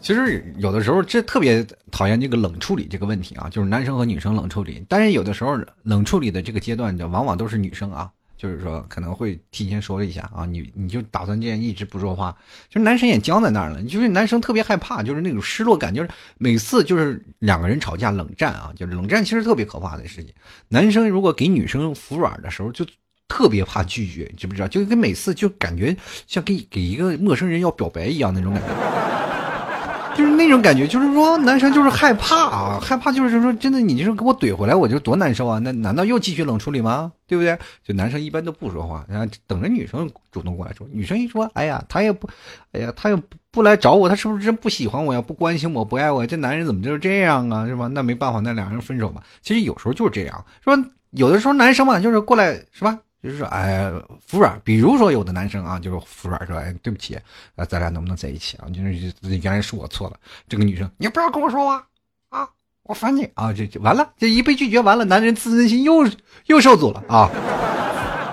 [0.00, 4.84] 其实有的时候这特别讨厌这个冷处理这个问题啊，就是男生和女生冷处理。
[4.88, 12.34] 但是有的时候冷处理的这个阶段，就往往都是女生啊，就是说可能会提前说了一下啊，你你就打算这样一直不说话，
[12.68, 13.82] 就是男生也僵在那儿了。
[13.82, 16.08] 就是男生特别害怕，就是那种失落感，就是
[16.38, 20.32] 每次就是两个人吵架冷战啊，就是冷战其实特别可怕的事情。
[20.68, 22.86] 男生如果给女生服软的时候，就
[23.28, 24.66] 特别怕拒绝，知不知道？
[24.66, 25.94] 就跟每次就感觉
[26.26, 29.39] 像给给一个陌生人要表白一样那种感觉。
[30.16, 35.58] 就是那种感觉，就是说男生就是害怕啊，害怕就是说真的，你就是给我怼回来，我就多难受啊！
[35.60, 37.12] 那难道又继续冷处理吗？
[37.26, 37.56] 对不对？
[37.84, 40.86] 就男生一般都不说话，然后等着女生主动过来说。
[40.92, 42.28] 女生一说，哎呀，他也不，
[42.72, 43.18] 哎呀，他又
[43.50, 45.22] 不来找我，他是不是真不喜欢我呀？
[45.22, 46.26] 不关心我，不爱我？
[46.26, 47.66] 这男人怎么就是这样啊？
[47.66, 47.86] 是吧？
[47.86, 49.22] 那没办法，那两人分手吧。
[49.42, 50.76] 其实有时候就是这样，说
[51.12, 52.98] 有的时候男生嘛，就是过来，是吧？
[53.22, 53.92] 就是说，哎，
[54.26, 54.60] 服软。
[54.64, 57.18] 比如说，有的男生啊，就是服软说，哎，对不起，
[57.56, 58.64] 啊，咱俩能不能在一起啊？
[58.68, 60.16] 就是原来是我错了。
[60.48, 61.86] 这个女生，你不要跟我说话
[62.30, 62.48] 啊，
[62.84, 63.52] 我烦你啊！
[63.52, 66.08] 这就完了，这一被拒绝完了，男人自尊心又
[66.46, 67.30] 又受阻了啊！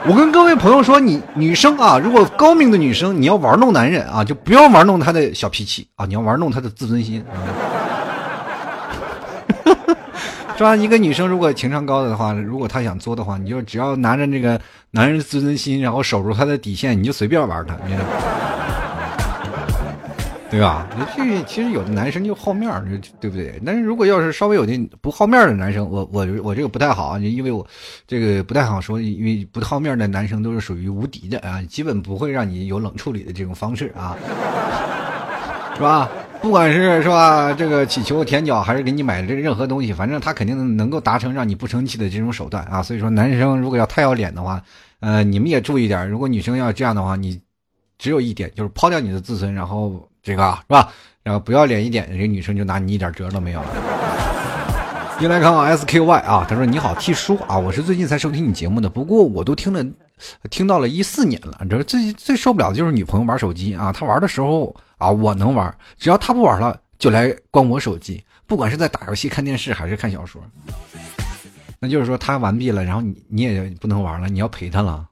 [0.07, 7.21] 我跟各位朋友说，你女生啊，如果高明的女生，你要玩弄男人啊，就不要玩弄他的小脾气啊，你要玩弄他的自尊心。
[10.57, 10.75] 是吧？
[10.75, 14.59] 一个女生如果情商高的话，如果她想作的话，你就只要拿着那个
[14.91, 18.11] 男人自尊心，然后守住她的底线，你就随便玩她，你知道吗？
[20.49, 20.87] 对吧？
[21.15, 22.83] 这其实有的男生就好面儿，
[23.19, 23.61] 对不对？
[23.65, 27.67] 但是如果要是稍微有点不好面的男生，我我我这个不太好，因为我
[28.07, 34.15] 这个不太好说，因为不好面的男生都是属于无敌的啊，基本不会让你有冷处理的这种方式啊，
[35.75, 36.09] 是吧？
[36.41, 42.81] 不管是是吧，这个乞求舔脚，还是给你买这任何东西，反正他肯定能够达成让你不生气的这种手段啊。
[42.81, 44.61] 所以说，男生如果要太要脸的话，
[44.99, 46.09] 呃，你们也注意点。
[46.09, 47.39] 如果女生要这样的话，你
[47.97, 50.89] 只有一点，就是抛掉你的自尊，然后这个是吧？
[51.23, 53.67] 然后不要脸一点，这女生就拿你一点辙都没有了。
[55.19, 59.83] 又来看看 SQY 啊，他说你好，T 叔啊，我是最近才收听你节目的，不过我都听了。
[60.49, 63.91] 听到了一四年了，这最最受不了的就是女朋友玩手机啊！
[63.91, 70.41] 她玩的时候啊，我能玩，只要他不玩了，就来关我手机，不管是在打游戏、看电视还是看小说。
[71.79, 75.07] 那就是说他完毕了，然后你你也不能玩了，你要陪他了。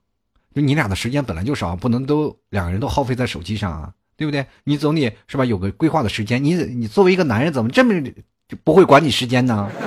[0.54, 4.46] 就你俩的时间本来就少，不能都两个人都耗费在手机上啊，对不对？
[4.64, 5.46] 你总得是吧？
[5.46, 6.44] 有个规划的时间。
[6.44, 8.02] 你你作为一个男人，怎么这么
[8.48, 9.70] 就不会管你时间呢？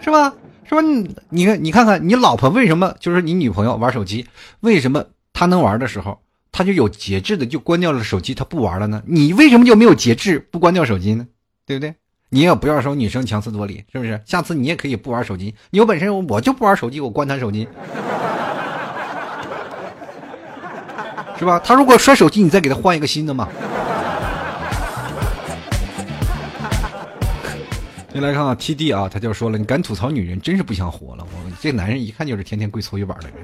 [0.00, 0.32] 是吧？
[0.64, 0.80] 是吧？
[0.82, 4.26] 你你看，你看看，你老婆为什么就是你女朋友玩手机？
[4.60, 6.20] 为什么他能玩的时候，
[6.52, 9.02] 他就有节制的就关掉了手机，他不玩了呢？
[9.06, 11.26] 你为什么就没有节制不关掉手机呢？
[11.66, 11.94] 对不对？
[12.28, 14.20] 你也不要说女生强词夺理，是不是？
[14.24, 15.54] 下次你也可以不玩手机。
[15.70, 17.66] 你有本事，我就不玩手机，我关他手机，
[21.38, 21.58] 是吧？
[21.58, 23.48] 他如果摔手机，你再给他换一个新的嘛。
[28.12, 31.24] 先来看看 T D 啊，他就说了：“你敢吐槽女人，真是不想活了。
[31.24, 33.36] 我这男人一看就是天天跪搓衣板的人。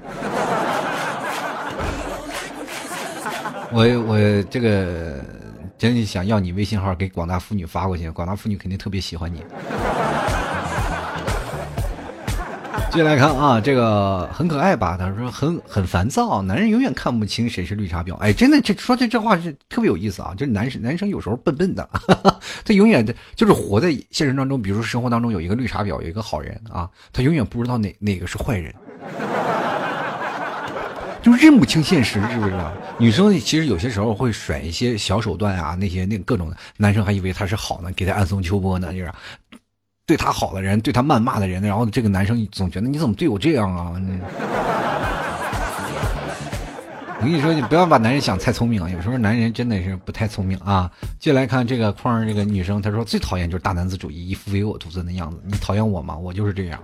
[3.77, 5.23] 我我这个
[5.77, 9.45] 真想要你微信号，给广大妇女发过去，广大妇女肯定特别喜欢你。
[12.91, 14.97] ”接来看啊，这个很可爱吧？
[14.99, 18.15] 他说很很烦躁，男人永远看不清谁是绿茶婊。
[18.15, 20.33] 哎，真的，这说这这话是特别有意思啊！
[20.35, 21.87] 就是男生男生有时候笨笨的，
[22.65, 24.62] 他永远的就是活在现实当中。
[24.62, 28.75] 比如说生活当中有一个绿茶婊，有一个好人啊，他永远不知道哪哪个是坏人，
[31.27, 32.55] 就认不清现实，是不是？
[32.99, 39.12] 女生其实有些时候会甩一些小手段啊，那些那各种，男生还以为他是好呢，给他暗送秋波呢，就是。
[40.07, 43.91] 对他好的人，对他谩骂的人，然后这个男生总觉得你怎么对我这样啊？
[47.19, 48.89] 我跟你说，你不要把男人想太聪明啊！
[48.89, 50.89] 有时候男人真的是不太聪明啊。
[51.19, 55.41] 接来看这个框，这个女生她说最讨厌就是大男子主义，一副唯我独尊的样子。
[55.45, 56.17] 你讨厌我吗？
[56.17, 56.81] 我就是这样，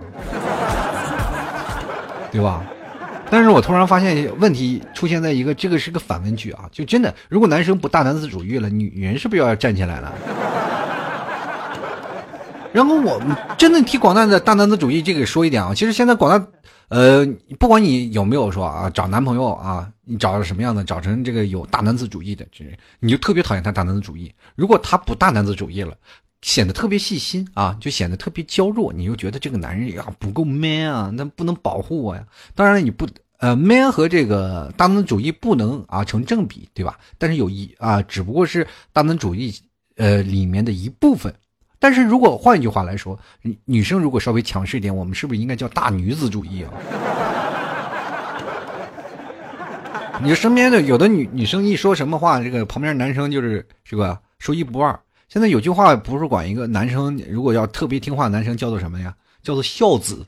[2.33, 2.64] 对吧？
[3.32, 6.68] 但是我突然发现问题出现在一个，这个是个反问句啊！
[6.70, 10.12] 就真的，如果男生不大男子主义了，女人是不是要站起来了？
[12.74, 13.18] 然后我
[13.56, 16.46] 真的替广大的大男子主义这个说一点啊，其实现在广大，
[16.88, 17.26] 呃，
[17.58, 24.30] 不管你有没有说啊，找男朋友啊，你找什么样的，找成这个有大男子主义的，就是你就特别讨厌他大男子主义。
[24.54, 25.94] 如果他不大男子主义了，
[26.42, 32.22] 显得特别细心啊，就显得特别娇弱，你就觉得这个男人呀不够 man 啊，那不能保护我呀。
[32.54, 33.06] 当然了，你不
[33.42, 36.96] 呃 man 和这个大男子主义不能啊成正比，对吧？
[37.18, 39.52] 但是有一啊，只不过是大男子主义
[39.96, 41.35] 呃里面的一部分。
[41.81, 46.70] 但是如果换一句话来说，女女生如果稍微强势一点，我们是不是应该叫大女子主义啊？
[50.22, 54.96] 你身边的有的女女生一说什么话，这个旁边男生就是是吧，说一不二。
[55.28, 59.12] 现在有句话不是管一个男生，如果要特别听话，男生叫做什么呀？
[59.42, 60.24] 叫做孝子。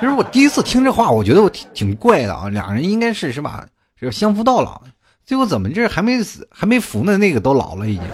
[0.00, 2.48] 其实我第一次听这话，我觉得我挺挺怪的啊。
[2.48, 3.66] 两人应该是是吧，
[3.98, 4.82] 是相夫到老。
[5.24, 7.16] 最后怎么这还没死还没服呢？
[7.16, 8.04] 那个都老了已经。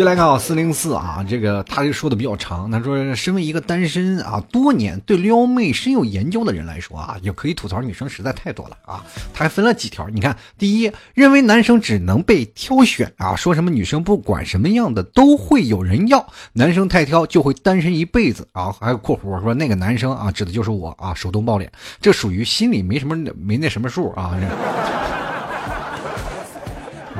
[0.00, 2.70] 就来看啊，四零四啊，这个他就说的比较长。
[2.70, 9.04] 他说，身为一个单身啊多年、对撩妹深有研究的人来说啊，也可以吐槽女生实在太多了啊。
[9.34, 18.74] 他还分了几条，你看，第一，认为男生只能被挑选啊，说什么女生不管什么样的都会有人要，男生太挑就会单身一辈子啊。
[18.80, 24.34] 还有括弧说那个男生啊，指的就是我啊，手动抱脸，这属于心里没什么没那什么数啊。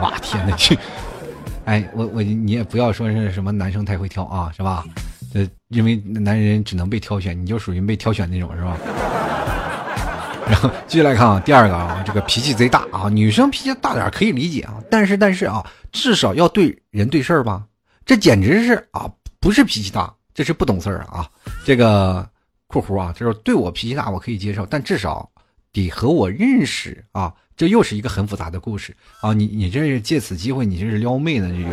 [0.00, 0.78] 哇天哪，去！
[1.70, 4.84] 哎，我我你也不要说是什么男生太会挑啊，是吧？
[5.34, 8.76] 呃，因为男人只能被挑选，你就属于被挑选那种，是吧？
[10.50, 17.64] 然后继续来看啊，第二个啊，这个脾气贼大啊，女生脾气大点可以理解啊，但是但是啊，至少要对人对事儿吧？
[18.04, 21.24] 这简直是啊，不是脾气大，这是不懂事儿啊！
[21.64, 22.28] 这个
[22.66, 25.30] 括弧啊，就是对我脾气大我可以接受，但至少
[25.72, 27.32] 得和我认识啊。
[27.60, 29.34] 这又是一个很复杂的故事啊！
[29.34, 31.46] 你你这是借此机会，你这是撩妹呢？
[31.50, 31.68] 这个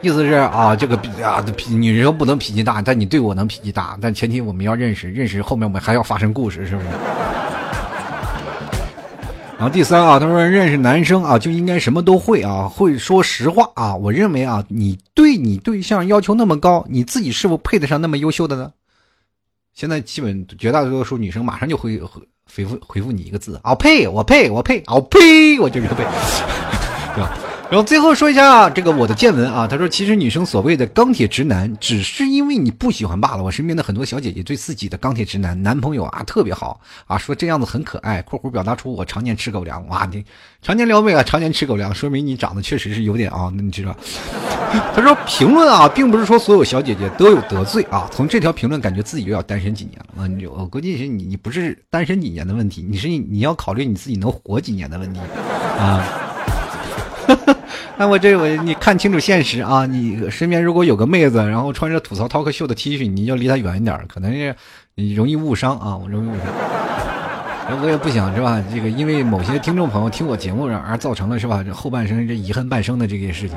[0.00, 6.88] 意思是啊，这个啊，脾女人不能脾气大，但你对我能脾气大，但前提我们要认识，认识后面我们还要发生故事，是不是？
[9.58, 13.94] 然后第三啊，他说认识男生啊就应该什么都会啊，会说实话啊。
[13.94, 18.72] 我认为啊，你对你对象要求那么高，你自己是否配得上那么优秀的呢？
[19.74, 22.22] 现在基本绝大多数女生马上就会会。
[22.54, 24.78] 回复回复你一个字，啊，呸，我呸，我呸！
[24.86, 25.96] 啊呸，我就 是呸，
[27.14, 27.38] 对吧？
[27.68, 33.42] 然后最后说一下这个我的见闻啊，他说其实女生所谓的钢铁直男，只是因为你不喜欢罢了。
[33.42, 38.22] 我身边的很多小姐姐对自己的钢铁直男男朋友啊特别好啊，说这样子很可爱。
[38.22, 40.24] 括弧表达出我常年吃狗粮，哇，你
[40.62, 43.96] 常年撩妹啊，常年吃狗粮，说明你长得确实是有点啊，你知道？
[44.94, 48.08] 他说评论啊，并不是说所有小姐姐都有得罪啊。
[48.12, 55.18] 从这条评论感觉自己又要单身几年了啊，你我估计是你你不是单身几年的问题，你是你要考虑你自己能活几年的问题
[55.80, 56.22] 啊。
[57.96, 59.86] 那我这我你看清楚现实啊！
[59.86, 64.54] 你身边如果有个妹子，然后穿着吐槽 talk show 的 T 恤，你就离她远一点，可能是
[64.94, 65.96] 你容易误伤啊！
[65.96, 66.44] 我容易误伤。
[67.82, 68.62] 我也不想是吧？
[68.72, 71.62] 这个因为某些听众朋友听我节目而造成了是吧？
[71.64, 73.56] 这后半生这遗恨半生的这件事情。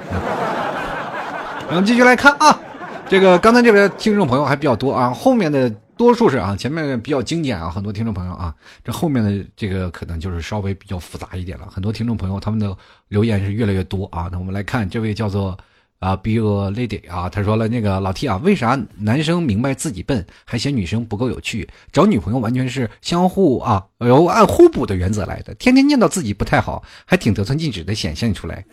[1.69, 2.59] 然后继续来看啊，
[3.07, 5.71] 这个刚才这边听众朋友还比较多啊，后面的。
[5.99, 11.67] 多数是啊，前面比较经典啊，很多听众朋友啊，这后面的这个可能就是稍微比较复杂一点了。
[11.69, 12.73] 很多听众朋友他们的
[13.09, 14.29] 留言是越来越多啊。
[14.31, 15.57] 那我们来看这位叫做
[15.99, 21.67] 啊，Be a Lady 啊，他说了那个老 T 啊，为啥男生明白自己笨，还嫌女生不够有趣？
[21.91, 25.53] 找女朋友完全是相互啊，由按互补的原则来的。
[25.55, 28.63] 天天念叨自己不太好，还挺得寸进尺的显现出来，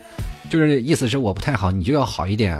[0.49, 2.57] 就是意思是我不太好，你就要好一点。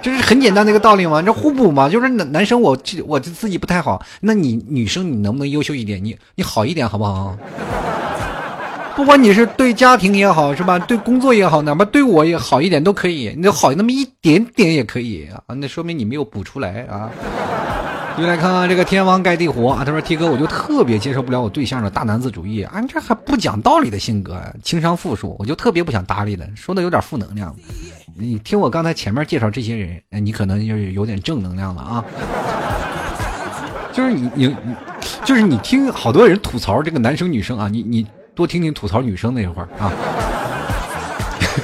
[0.00, 6.02] 就是很简单的一个道理嘛，这互补嘛，就是男男生我我自己不太好，那你女生你能不能优秀一点？
[6.04, 7.36] 你你好一点好不好？
[8.94, 10.78] 不管你是对家庭也好，是吧？
[10.78, 17.10] 对工作也好，哪怕对我也好一点都可以，你好那么一点点也可以啊，那说明你没有补出来啊。
[18.18, 27.54] 又来看看这个天王盖地虎啊，他说 T 哥我就特别接受不了我对象的大男子主义，啊你这还不讲道理的性格，情商负数，我就特别不想搭理的，说的有点负能量。
[28.20, 32.04] 你听我刚才前面介绍这些人，你可能就是有点正能量了啊。
[33.92, 34.74] 就是你你你，
[35.24, 38.04] 就是你听好多人吐槽这个男生女生啊，你你
[38.34, 39.92] 多听听吐槽女生那会儿啊。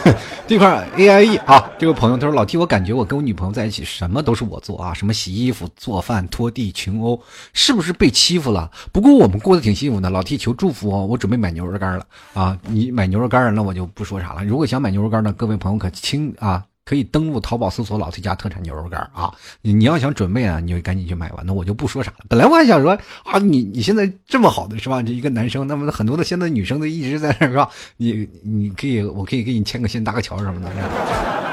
[0.46, 7.20] 这块 A I E 啊，这位朋友他说老 T，我感觉我跟我女朋友在一起，什么都是我做啊，什么洗衣服、做饭、拖地、群殴，
[7.52, 8.70] 是不是被欺负了？
[8.92, 10.10] 不过我们过得挺幸福的。
[10.10, 12.58] 老 T 求祝福哦，我准备买牛肉干了啊！
[12.68, 14.44] 你买牛肉干那我就不说啥了。
[14.44, 19.32] 如果想买牛肉干呢，各位朋友可轻啊可以登录淘宝搜索“老 T 家特产牛肉干”啊！
[19.62, 21.42] 你要想准备啊，你就赶紧去买吧。
[21.46, 22.18] 那我就不说啥了。
[22.28, 22.92] 本来我还想说
[23.24, 25.02] 啊，你你现在这么好的是吧？
[25.02, 27.68] 这一个男生，那么很多的现在女生都一直在那是吧？
[27.96, 30.70] 你你可以，我可以给你牵个线、搭个桥什么的。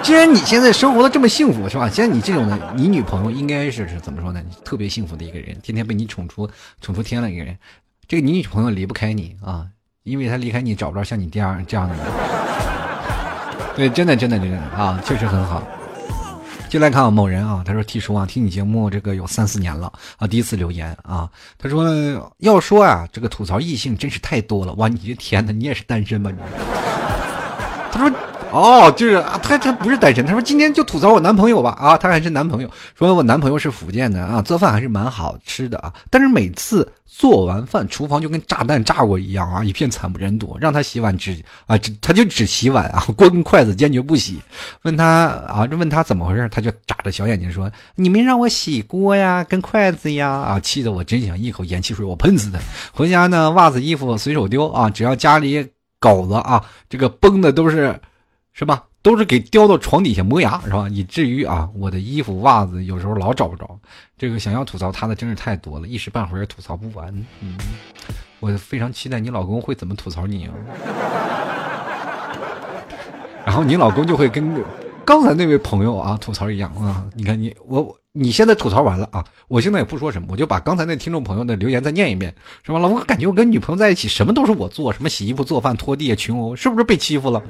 [0.04, 1.88] 既然你现在生活的这么幸福是吧？
[1.88, 4.44] 既然你这种的，你女朋友应该是是怎么说呢？
[4.66, 6.50] 特别幸福的一个人，天天被你宠出
[6.82, 7.58] 宠出天了一个人。
[8.08, 9.68] 这个你女朋友离不开你啊，
[10.04, 12.41] 因为她离开你找不着像你这样这样的人。
[13.82, 15.64] 对，真的，真的，真的啊，确实很好。
[16.70, 21.84] 进来看啊某人啊，他说：“T 叔啊，听你节目这个有三四年了啊，第一次留言啊。”他说
[22.38, 24.88] ：“要说啊，这个吐槽异性真是太多了哇！
[24.88, 26.38] 你这天哪，你也是单身吧你？”
[27.92, 28.16] 他说。
[28.52, 30.26] 哦，就是啊，他他不是单身。
[30.26, 31.72] 他说今天就吐槽我男朋友吧。
[31.80, 32.70] 啊，他还是男朋友。
[32.98, 35.94] 说我男朋友是福建的啊，做饭还是蛮好吃的啊。
[36.10, 40.58] 但是每次做完饭，厨房就跟炸弹炸过一样啊，一片惨不忍睹。
[40.60, 44.42] 让他洗碗只啊，只他就只洗碗啊， 锅跟筷子坚决不洗。
[44.84, 45.06] 问他
[45.48, 52.60] 啊，就问他怎么回事，他就眨着小眼睛说：“你没让我洗锅呀，跟筷子呀。”啊，气得我真想一口盐汽水我喷死他。
[52.94, 55.66] 回家呢，袜子衣服随手丢啊，只要家里
[56.00, 57.98] 狗子啊，这个崩的都是。
[58.54, 58.84] 是吧？
[59.02, 60.88] 都是给叼到床底下磨牙，是吧？
[60.90, 63.80] 以至于啊，我的衣服袜子有时候老找不着。
[64.18, 67.12] 这个想要吐槽他的真是太多了，一时半会儿也吐槽不完。
[67.40, 67.58] 嗯，
[68.40, 70.54] 我非常期待你老公会怎么吐槽你啊？
[73.44, 74.64] 然后你老公就会跟
[75.04, 77.04] 刚才那位朋友啊吐槽一样啊。
[77.16, 82.78] 你看你我你现在吐槽完了啊，我现在也不说什么，我就把刚才那听众朋友的留言再念一遍，是吧？
[82.78, 87.42] 老公感觉我跟女朋友在一起，什么都是我做，什么洗衣服、做饭、拖地、群殴，是不是被欺负了？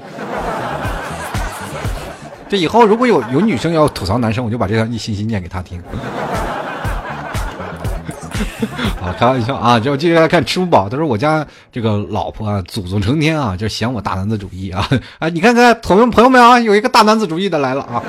[2.52, 5.82] 这以后如果有有女生要吐槽男生，我就把这条信息念给他听。
[9.02, 9.80] 啊，开玩笑啊！
[9.80, 14.86] 就接下来看吃不饱，他说我家这个老婆啊，祖宗成天啊，就嫌我大男子主义啊！
[15.20, 18.04] 啊，你看看朋友朋友们啊，有一个大男子主义的来了啊！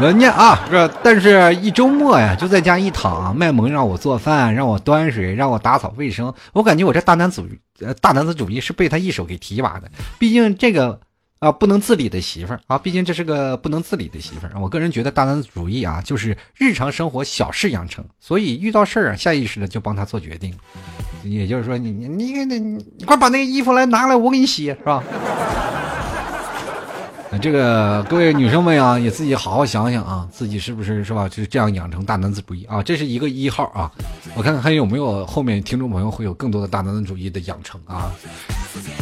[0.00, 6.32] 我念啊，这但是一周末呀，就在家一躺，卖萌让我做饭，让我端水，让我打扫卫生。
[6.52, 7.44] 我感觉我这大男子
[8.00, 11.00] 大男子主义是被他一手给提拔的，毕竟这个。
[11.46, 14.52] 啊，不能自理的媳妇儿啊，毕竟这是个不能自理的媳妇儿。
[14.60, 20.52] 我个人觉得大男子主义啊，就是日常生活小事养成，所以遇到事儿啊，下意识的就帮他做决定。
[21.22, 25.02] 也就是说，你你你你你快把那个衣服来拿来，我给你洗，是吧？
[27.42, 31.28] 这个各位女生们啊，也自己好好想想啊，自己是不是是吧？
[31.28, 32.82] 就是这样养成大男子主义啊？
[32.82, 33.92] 这是一个一号啊，
[34.34, 38.10] 我看看还有没有后面听众朋友会有更多的大男子主义的养成啊？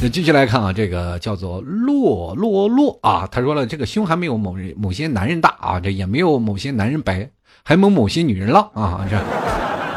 [0.02, 7.28] 那继续来看啊，这个叫做洛洛洛啊，他说了，这个胸还没有某人某些男人大啊，这也没有某些男人白，
[7.62, 9.16] 还没某些女人浪啊，这，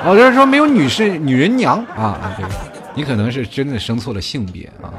[0.10, 2.50] 我这说没有女士女人娘啊，这个
[2.96, 4.94] 你可能是真的生错了性别啊。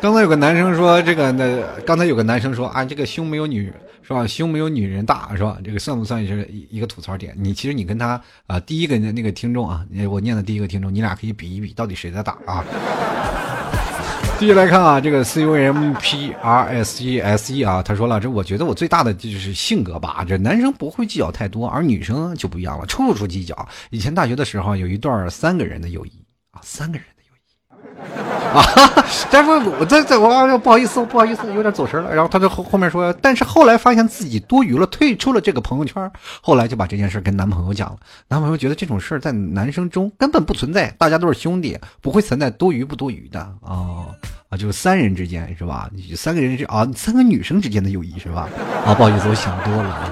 [0.00, 3.70] 刚才有个男生说这个，那刚才有个男生说啊，这个胸没有女
[4.10, 4.26] 是吧？
[4.26, 5.56] 胸没有女人大是吧？
[5.62, 7.32] 这个算不算是一个吐槽点？
[7.38, 12.64] 你其实你跟他啊，第一个那个听众啊，我念的第一个听众，你俩可以比一比，到底谁在打啊？
[14.36, 23.68] 继续来看啊，这个 C U M P R S E S E 啊，他说了，这我觉得我最大的就是性格吧，这男生不会计较太多，而女生就不一样了，处处计较。
[23.90, 28.29] 以前大学的时候有一段三个人的友谊啊，三个人的友谊。
[28.52, 28.62] 啊，
[29.30, 32.14] 但是我这这我不好意思，不好意思，有点走神了。
[32.14, 36.10] 然后他就后后面说，但是后来发现自己多余了，退出了这个朋友圈。
[36.40, 37.96] 后来就把这件事跟男朋友讲了，
[38.28, 44.06] 男朋友觉得这种事在男生中根本不存在，大家都是兄弟，不会存在多余不多余的啊
[44.48, 45.88] 啊，就是三人之间是吧？
[46.16, 48.48] 三个人是啊，三个女生之间的友谊是吧？
[48.84, 50.10] 啊，不好意思，我想多了啊。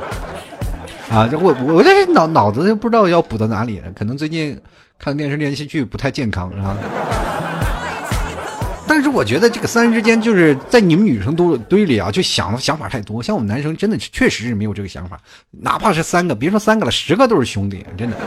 [1.10, 4.60] 啊，这我我这脑脑子不知道要补到哪里了，可能最近
[4.98, 6.76] 看电视连续剧不太健康是吧？
[8.88, 13.22] 但是我觉得这个三人之间就是在你们女生都堆里啊，就想想法太多。
[13.22, 15.20] 像我们男生真的确实是没有这个想法，
[15.50, 18.16] 哪怕是三个，别说三个了，十个都是兄弟，真的。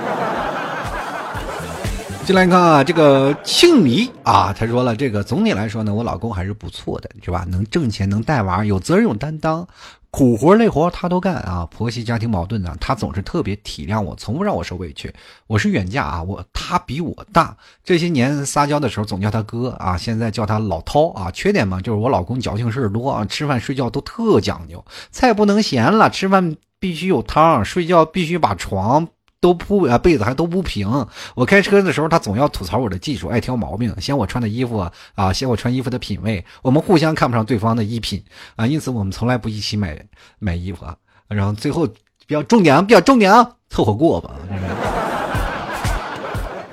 [2.24, 7.43] 进来看啊，这个庆黎啊，他说了，这个总体来说呢，我老公还是不错的，是吧？
[7.50, 9.67] 能挣钱，能带娃，有责任，有担当。
[10.12, 15.12] 苦活累活他都干啊，婆媳家庭矛盾呢，他总是特别体谅我，从不让我受委屈。
[15.47, 21.31] 我是远嫁啊，我他比我大，这些年撒娇的时候总叫他哥啊，现在叫他老涛啊。
[21.31, 29.08] 缺点嘛，就是我老公矫情事多啊，吃饭睡觉都特讲究，菜不能咸了，吃饭必须有汤，睡觉必须把床。
[29.42, 30.87] 都铺啊被子还都不平，
[31.33, 38.23] 我开车的时候他总要吐槽我的技术，爱挑毛病，嫌我穿的衣服啊，嫌我穿衣服的品味，我们互相看不上对方的衣品
[38.56, 40.00] 啊，因此我们从来不一起买
[40.37, 40.96] 买衣服啊，
[41.27, 41.87] 然后最后
[42.27, 44.29] 比较重点啊，比较重点啊，凑合过吧。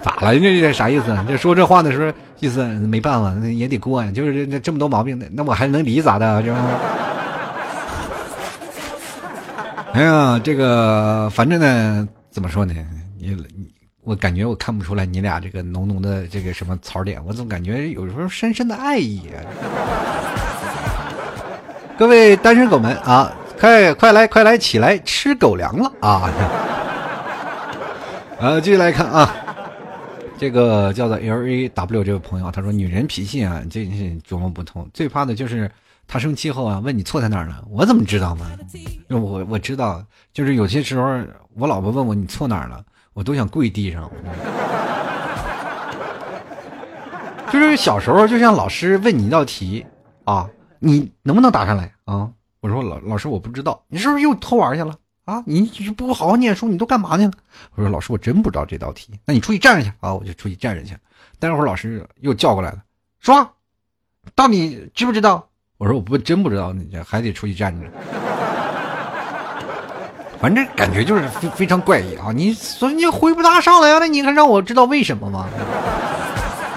[0.03, 0.39] 咋了？
[0.39, 1.07] 这这啥意思？
[1.27, 6.43] 这说这话的时候意思没办法，那也得过呀，就是这这么多毛病，那我还能离咋的？
[6.43, 6.59] 是吧？
[9.95, 12.07] 哎呀，这个反正呢，
[12.39, 12.73] 怎么说呢？
[13.19, 13.69] 你你
[14.05, 19.23] 我感觉我看不出来你俩这个浓浓的这个什么槽点，我总感觉有时候深深的爱意。
[21.99, 26.31] 各位单身狗们啊，快快来快来起来吃狗粮了啊！
[28.39, 29.35] 呃，继续来看啊，
[30.39, 35.69] 这个叫做 L A W 这位朋友，他说女人脾气啊，真是琢磨不通，最怕的就是
[36.09, 38.51] 他生气后啊，问你错在哪儿了，我怎么知道嘛？
[39.11, 41.21] 我我知道，就是有些时候
[41.55, 42.83] 我老婆问我你错哪儿了，
[43.13, 44.11] 我都想跪地上。
[47.53, 49.85] 就是小时候，就像老师问你一道题
[50.25, 50.49] 啊。
[50.81, 52.31] 你能不能答上来啊？
[52.61, 54.95] 我说老老师我不知道，你是不是又偷玩去了
[55.25, 55.43] 啊？
[55.45, 55.63] 你
[55.97, 57.33] 不好好念书，你都干嘛去了？
[57.75, 60.15] 我说老师我真不知道这道题，那你出去站着去啊！
[60.15, 60.97] 我就出去站着去。
[61.41, 62.81] 待会儿老师又叫过来了，
[63.19, 63.51] 说
[64.37, 65.48] 到底知不知道？
[65.79, 67.87] 我说我不真不知道，你这还得出去站着。
[70.41, 72.33] 反正感觉就是非非常怪异啊！
[72.35, 73.99] 你所以你回不答上来啊？
[74.01, 75.49] 那你还让我知道为什么吗？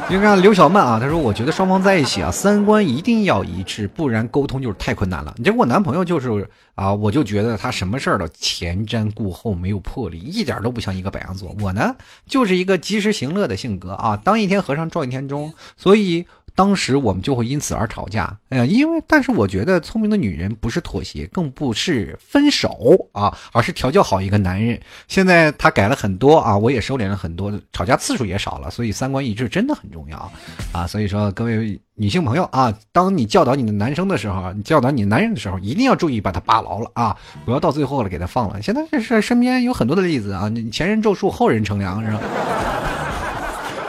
[0.07, 11.55] 你看刘小曼啊，她说：“我觉得双方在一起啊，三观一定要一致，不然沟通就是太困难了。”结果我男朋友就是啊，我就觉得他什么事儿都前瞻顾后，没有魄力，一点都不像一个白羊座。
[11.61, 11.95] 我呢，
[12.27, 16.27] 就是一个及时行乐的性格啊，当一天和尚撞一天钟，所以。
[16.55, 24.79] 当时我们就会因此而吵架，哎呀，因为但是我觉得聪明的女人不是妥协，更不是分手啊，而是调教好一个男人。
[25.07, 30.31] 现在他改了很多啊，我也收敛了很多，吵架次数也少了，所以三观一致真的很重要
[30.71, 30.85] 啊。
[30.85, 38.61] 所以说各位女性朋友啊，当你教导你的男生的时候，你教导你男人的时候，一定要注意把他扒牢了啊，不要到最后了给他放了。
[38.61, 42.19] 现在这是身边有很多的例子啊，你前人种树，后人乘凉，是吧？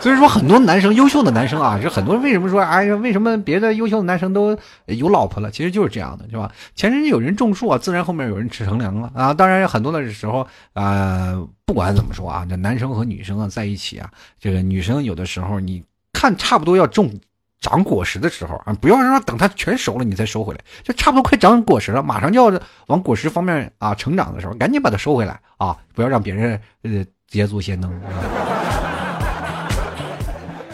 [0.03, 5.49] 所以说，很多男生优秀的男生啊，就很多人为什么说，哎呀，为什么别的优秀的男生都有老婆了？
[5.49, 6.51] 其实就是这样的，是吧？
[6.75, 9.33] 前人有人种树啊，自然后面有人吃乘凉了啊。
[9.33, 15.81] 当然，很多的时候啊，不管怎么说啊，这男生和女生啊在一起啊，这个女生有的时候你
[16.13, 17.09] 看差不多要种
[17.61, 27.89] 长果实的时候啊，不要说等它全熟了你再收回来，就差不多快长果实了，马上就要往果实方面啊成长的时候，赶紧把它收回来啊，不要让别人呃捷足先登。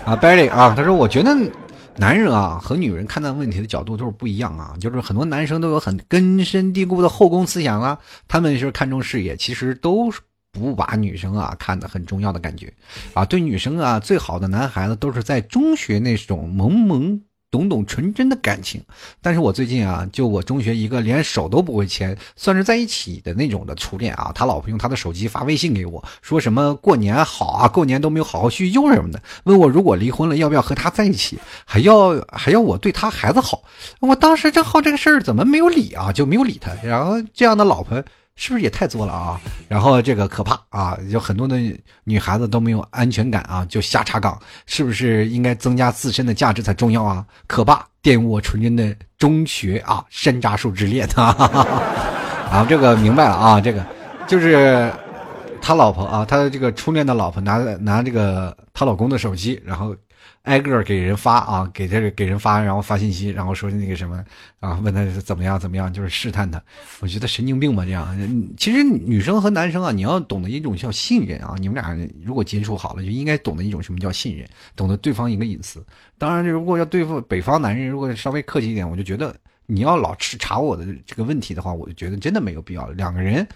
[0.08, 1.36] 啊，Berry 啊，他说：“我觉得
[1.96, 10.10] 男人啊和女人看待问题的角度都是不一样啊，就是很多男生都有很根深蒂固的后宫思想啊，他们是看重事业，其实都
[10.50, 12.72] 不把女生啊看得很重要的感觉
[13.12, 17.20] 啊，对女生啊最好的男孩子都是在中学那种萌萌。”
[17.50, 18.82] 懂懂纯真的感情，
[19.22, 33.62] 但是我最近啊，就我中学一个连手都不会牵，算是在一起的那种的初恋啊，他老婆用他的手机发微信给我，说什么过年好啊，过年都没有好好叙旧什么的，问我如果离婚了要不要和他在一起，还要还要我对他孩子好，
[34.00, 38.04] 我当时正好这个事儿怎么没有理啊，就没有理他，然后这样的老婆。
[38.40, 39.38] 是不是也太作了啊？
[39.68, 41.56] 然后这个可怕啊，有很多的
[42.04, 47.26] 女孩子都没有安全感啊，就瞎插岗，是不是应该增加自身的价值才重要啊？
[47.48, 51.34] 可怕，玷污我纯真的中学啊山楂树之恋啊！
[52.48, 53.84] 啊，这个明白了啊，这个
[54.28, 54.88] 就是
[55.60, 59.94] 他老婆啊，他这个初恋的老婆拿拿这个他老公的手机，然后。
[60.48, 64.24] 挨个给人发啊，给这给人发，然后发信息，然后说那个什么
[64.60, 66.60] 啊，问他怎么样怎么样，就是试探他。
[67.00, 68.08] 我觉得神经病吧，这样。
[68.56, 71.54] 其实女生和男生啊，你要懂得一种叫信任啊。
[71.58, 71.94] 你们俩
[72.24, 75.84] 如果接触好了，就应该懂得一种什么叫信任，懂得对方一个隐私。
[76.16, 79.36] 当然，如果要对付北方男人，如果稍微客气一点，我就觉得
[79.66, 82.88] 你要老是查我的这个问题的话，我就觉得真的没有必要。
[82.92, 83.46] 两个人。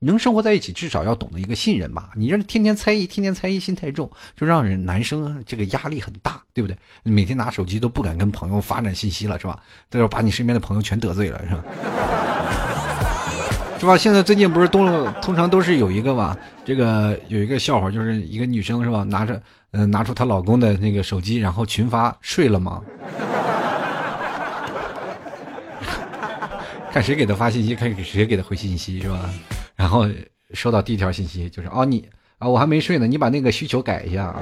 [0.00, 2.10] 能生活在一起，至少要懂得一个信任吧。
[2.14, 6.76] 你这天天猜疑，天天猜疑，心太重，就让人男生这个压力很大，对不对？
[7.02, 9.58] 每天拿手机都不敢跟朋友发展信息了，是吧？
[9.90, 11.64] 都要把你身边的朋友全得罪了，是吧？
[13.80, 13.96] 是吧？
[13.96, 16.36] 现在最近不是都通常都是有一个吧？
[16.64, 19.02] 这个有一个笑话，就是一个女生是吧？
[19.02, 19.42] 拿着
[19.72, 22.80] 嗯拿出她老公的那个手机，然后群发睡了吗？
[26.92, 29.28] 看谁给她发信息，看谁给她回信息，是吧？
[29.78, 30.06] 然后
[30.52, 32.06] 收到第一条信息就是哦你
[32.38, 34.40] 啊我还没睡呢，你把那个需求改一下啊！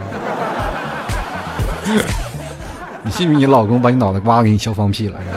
[3.04, 5.20] 你信不信你老公把你脑袋瓜给你削放屁了？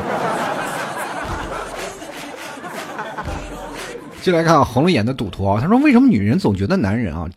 [4.22, 7.30] 进来看红了眼的赌徒啊，他说为什么女人总觉得男人啊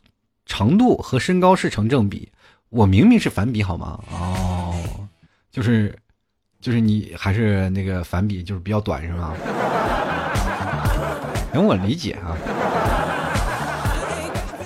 [0.46, 2.30] 长度和身高是成正比？
[2.70, 3.98] 我明明是反比好吗？
[4.12, 4.74] 哦，
[5.50, 5.94] 就是
[6.60, 9.34] 就是你还是那个反比，就是比较短是吧？
[11.52, 12.32] 容我理解啊，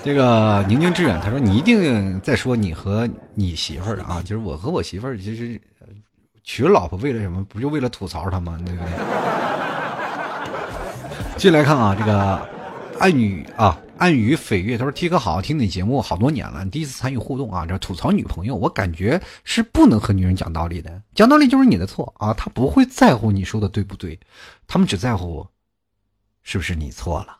[0.07, 3.05] 这个宁静致远他说你一定在说你和
[3.35, 5.59] 你媳妇儿啊，就是我和我媳妇儿其实
[6.45, 7.43] 娶老婆为了什么？
[7.43, 8.57] 不就为了吐槽他吗？
[8.65, 8.89] 对不对？
[11.35, 12.39] 进来看啊，这个
[12.99, 24.17] 暗语啊，暗语飞月，他说：“T 哥好，听你节目好多年了，第一次参与互动啊，这吐槽女朋友，我感觉是不能和女人讲道理的，讲道理就是你的错啊，他不会在乎你说的对不对，
[24.67, 25.45] 他们只在乎
[26.43, 27.37] 是不是你错了，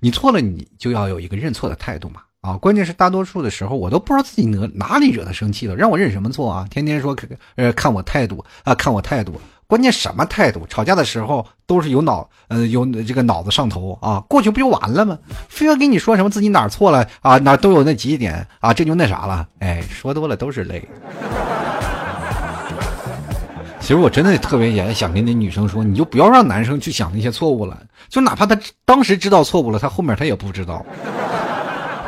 [0.00, 6.64] 你错了，你就要有一个认错的态度嘛。”啊，关键是大多数的时候，我都不知道自己哪哪里惹他生气了，让我认什么错啊？
[6.70, 7.14] 天天说
[7.56, 9.32] 呃看我态度啊，看我态度，
[9.66, 10.64] 关键什么态度？
[10.68, 15.18] 吵架的时候都是有脑呃有这个脑子上头啊，过去不就完了吗？
[15.48, 19.48] 非要跟你说什么自己哪错了啊，哪都有那几点啊，这就那啥了？
[19.58, 20.88] 哎，说多了都是泪。
[23.80, 27.76] 其实我真的特别也想跟那女生说，你就不要让男生去想那些错误了，
[28.08, 30.84] 就哪怕他当时知道错误了，他后面他也不知道。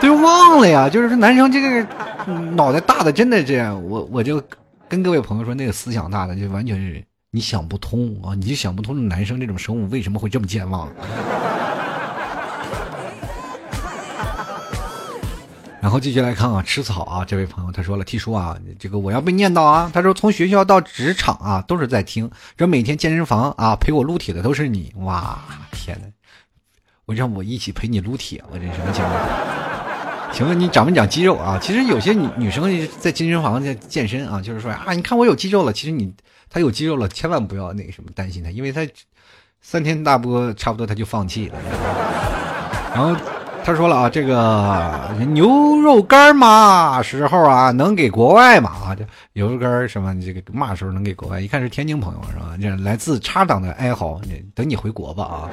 [0.00, 1.86] 就忘了呀，就是说男生这个
[2.52, 4.42] 脑袋大的真的这样，我我就
[4.88, 10.88] 跟各位朋友说，那个思想大的就完全是你想不通啊，你就想不通男生这种生物为什么会这么健忘。
[15.80, 25.38] 然后继续来看啊，吃草啊，这位朋友他说了，T 叔啊，这个我要被念叨啊，他说从学校到职场啊都是在听，这每天健身房啊陪我撸铁的都是你，哇
[25.72, 26.06] 天哪，
[27.06, 29.16] 我让我一起陪你撸铁，我这什么情况？
[30.32, 31.58] 请问你长没长肌肉啊？
[31.60, 32.62] 其实有些女女生
[33.00, 35.72] 在健身房在健身啊，就是说啊，你看我有肌肉了。
[35.72, 36.14] 其实你
[36.48, 38.86] 她有肌肉了，千万不要那个什么担心她，因为她
[39.60, 41.58] 三天大波差不多她就放弃了。
[42.94, 43.16] 然后
[43.70, 45.48] 他说了啊，这个牛
[45.80, 48.96] 肉干嘛时候啊能给国外嘛啊？
[48.98, 51.40] 这牛肉干什么这个嘛时候能给国外？
[51.40, 52.56] 一看是天津朋友是吧？
[52.60, 54.20] 这来自插档的哀嚎，
[54.56, 55.50] 等你回国吧啊！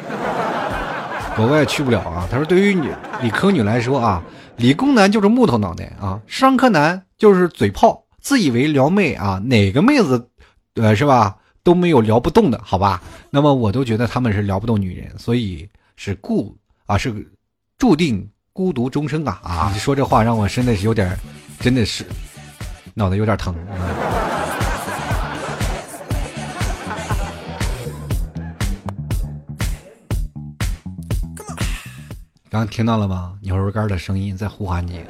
[1.37, 2.27] 国外去不了啊。
[2.31, 2.89] 他说对于女
[3.21, 4.23] 理科女来说啊。
[4.55, 10.27] 理工男就是木头脑袋啊，商科男就是嘴炮，自以为撩妹啊，哪个妹子，
[10.73, 12.99] 呃，是吧，都没有撩不动的，好吧？
[13.29, 16.57] 那么我都觉得他们是撩不动女人，所以是故
[16.87, 17.13] 啊，是
[17.77, 19.71] 注定孤独终生啊啊！
[19.77, 21.15] 说这话让我真的是有点，
[21.59, 22.03] 真的是
[22.95, 23.53] 脑袋有点疼。
[32.49, 33.33] 刚听到了吗？
[33.41, 35.05] 牛肉干的声音在呼喊你。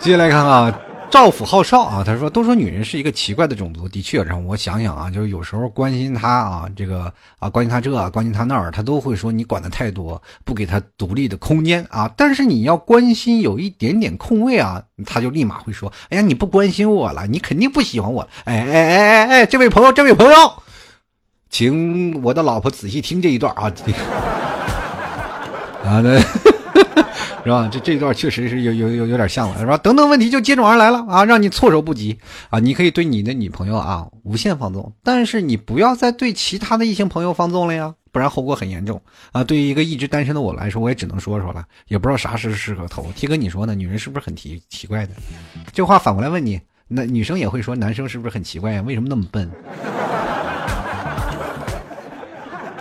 [0.00, 0.74] 接下来看啊，
[1.14, 7.04] 赵府浩少啊，他说：“都说女人是一个奇怪的种族，的确，让我想想啊，就是有时候关心她啊，这个
[7.38, 12.10] 啊，关心她这，关心她那儿，她都会说你管的太多，不给她独立的空间啊。
[12.16, 18.28] 但是你要关心有一点点空位啊，她就立马会说：哎呀，你不关心我了，你肯定不喜欢我。
[18.42, 20.34] 哎哎哎哎哎，这位朋友，这位朋友，
[21.48, 23.70] 请我的老婆仔细听这一段啊。”
[25.86, 26.20] 啊，那
[27.44, 27.68] 是吧？
[27.70, 29.76] 这这一段确实是有有有有点像了，是吧？
[29.76, 32.18] 等等问题就接踵而来了啊，让你措手不及
[32.48, 32.58] 啊！
[32.58, 39.00] 你可以对你的女朋友啊无限放纵，但是你不要再对其他的异性朋友放纵了呀，不然后果很严重
[39.32, 39.44] 啊！
[39.44, 43.06] 对于一个一直单身的我来说，我也只能说说了，也不知道啥时适合投。
[43.14, 43.74] T 哥，你说呢？
[43.74, 45.12] 女人是不是很奇奇怪的？
[45.72, 48.82] 这话反过来问你，那女生也会说，男生是不是很奇怪呀？
[48.86, 49.50] 为什么那么笨？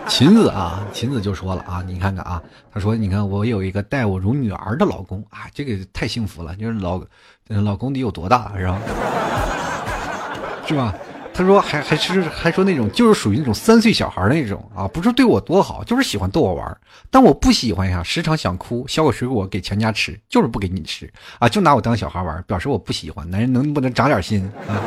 [0.09, 2.41] 秦子啊，秦子就说了啊，你看看啊，
[2.73, 7.01] 他说，你看我有一个待我如女儿的老公啊，这个太幸福了，就是老，
[7.47, 8.79] 老公得有多大是吧？
[10.67, 10.93] 是吧？
[11.35, 16.77] 他说还还是还说那种就是属于那种三岁小孩那种啊，不是对我多好，就是喜欢逗我玩，
[17.09, 24.77] 但我不喜欢呀，时常想哭，削个水果给全家吃，就是不给你吃啊，就拿我当小孩玩，表示我不喜欢，男人能不能长点心啊？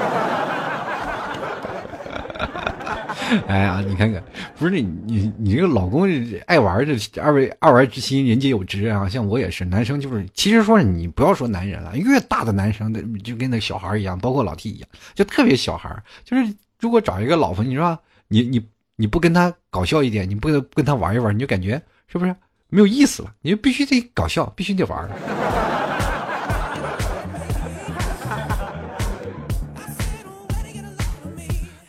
[3.49, 4.23] 哎呀，你看看，
[4.59, 6.09] 不是你你你这个老公
[6.47, 9.09] 爱玩这二位二玩之心，人皆有之啊。
[9.09, 15.91] 像我也是，男生就是，其实说你不要说男人了，越大的男生的就跟那小孩一样，包括老 T 一样，就特别小孩。
[16.25, 17.99] 就是如果找一个老婆，你说
[18.29, 18.65] 你你
[18.97, 22.35] 你不跟他搞笑一点，你不跟他玩一玩，你就感觉是不是
[22.69, 23.33] 没有意思了？
[23.43, 25.09] 你就必须得搞笑，必须得玩。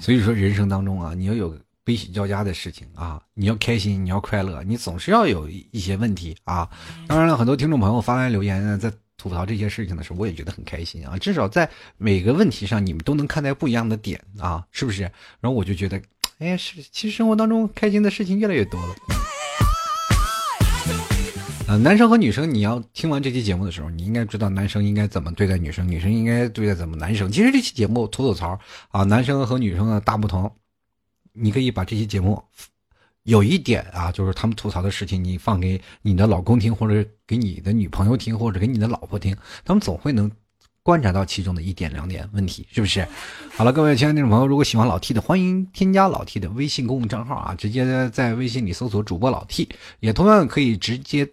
[0.07, 1.53] 所以说，人生当中啊，你要有
[1.83, 6.69] 悲喜交加的事情啊，你要开心，你要快乐，你总是要有一些问题啊。
[7.09, 11.17] 当然了，很多听众朋友发来留言呢，在吐槽这些事情的时候，我也觉得很开心啊。
[11.17, 15.01] 至少在每个问题上，你们都能看待不一样的点啊，是不是？
[15.41, 16.01] 然后我就觉得，
[16.39, 18.95] 哎，是，其实生活当中开心的事情越来越多了。
[21.67, 27.29] 啊，男生和女生，你要听完这期节目的时候，你应该知道男生应该怎么对待女生，女生应该对待怎么男生。
[27.29, 28.57] 其实这期节目吐吐槽
[28.87, 30.49] 啊，男生和女生的大不同，
[31.33, 32.41] 你可以把这期节目
[33.23, 40.31] 有一点啊，就是他们吐槽的事情，你放给你的老公听，或者给你的女朋友听，或者给你的老婆听，他们总会能
[40.83, 43.05] 观察到其中的一点两点问题，是不是？
[43.53, 49.67] 好了，各位亲爱的听众朋友，如果喜欢老 T 的，欢迎添加老 T 的微信公众账号啊，直接在微信里搜索主播老 T，
[49.99, 51.29] 也同样可以直接。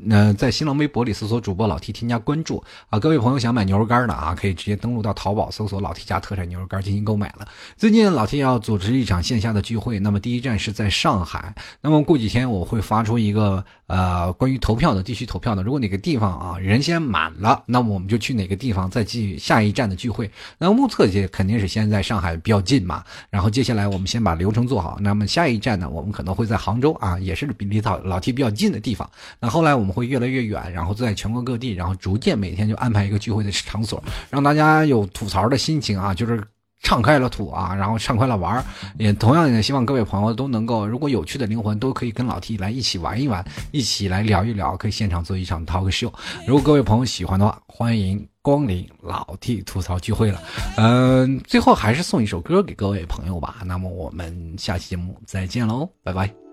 [0.00, 7.48] 那在新浪微博里搜索主播老 T 添加关注啊，各位朋友想买牛肉干的啊，可以直接登录到淘宝搜索老 T 家特产牛肉干进行购买了。
[7.76, 20.30] 最近老 T 要组织一场线下的聚会，那么第一站是在上海，那么过几天我会发出一个呃关于投票的地区投票的，如果哪个地方啊人先满了，那么我们就去哪个地方再继下一站的聚会。
[20.56, 29.10] 那目测也肯定是先在上海比较近嘛，然后接下来我们先把流程做好，那么下一站呢，我们可能会在杭州啊，也是比离老老 T 比较近的地方。
[29.38, 29.88] 那后来我们。
[29.98, 36.40] 会越来越远，然后在全国各地，然后逐渐每天就安排一个聚会的场所，让大家有吐槽的心情啊，就是
[36.80, 38.64] 畅开了吐啊，然后畅开了玩
[38.98, 46.12] 也同样也希望各位朋友都能够，如果有趣的灵魂都可以跟老 T 来一起玩一玩，一起来聊一聊，可以现场做一场 talk show。
[46.46, 50.40] 如果各位朋友喜欢的话，欢迎光临老 T 吐槽聚会了。
[50.76, 53.56] 嗯，最后还是送一首歌给各位朋友吧。
[53.64, 56.47] 那么我们下期节目再见喽，拜拜。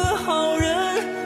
[0.00, 1.19] 个好人，